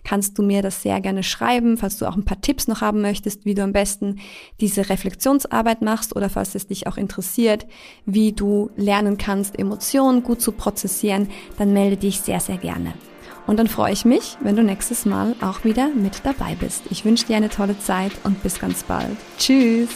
kannst 0.03 0.37
du 0.37 0.43
mir 0.43 0.63
das 0.63 0.83
sehr 0.83 1.01
gerne 1.01 1.23
schreiben. 1.23 1.77
Falls 1.77 1.99
du 1.99 2.07
auch 2.07 2.17
ein 2.17 2.25
paar 2.25 2.41
Tipps 2.41 2.67
noch 2.67 2.81
haben 2.81 3.03
möchtest, 3.03 3.45
wie 3.45 3.55
du 3.55 3.63
am 3.63 3.73
besten 3.73 4.19
diese 4.61 4.89
Reflexionsarbeit 4.89 5.83
machst. 5.83 6.17
Oder 6.17 6.29
falls 6.29 6.57
es 6.57 6.67
dich 6.67 6.89
auch 6.89 6.97
interessiert, 6.97 7.67
wie 8.05 8.33
du 8.33 8.71
lernen 8.77 9.17
kannst, 9.17 9.57
Emotionen 9.59 10.25
gut 10.25 10.41
zu 10.41 10.51
prozessieren, 10.51 11.29
dann 11.57 11.73
melde 11.73 11.97
dich 11.97 12.21
sehr, 12.21 12.41
sehr 12.41 12.57
gerne. 12.57 12.95
Und 13.47 13.59
dann 13.59 13.67
freue 13.67 13.93
ich 13.93 14.05
mich, 14.05 14.37
wenn 14.41 14.57
du 14.57 14.63
nächstes 14.63 15.05
Mal 15.05 15.35
auch 15.41 15.65
wieder 15.65 15.89
mit 15.89 16.25
dabei 16.25 16.55
bist. 16.55 16.83
Ich 16.91 17.05
wünsche 17.05 17.27
dir 17.27 17.37
eine 17.37 17.49
tolle 17.49 17.79
Zeit 17.79 18.13
und 18.25 18.43
bis 18.43 18.59
ganz 18.59 18.83
bald. 18.85 19.17
Tschüss! 19.39 19.91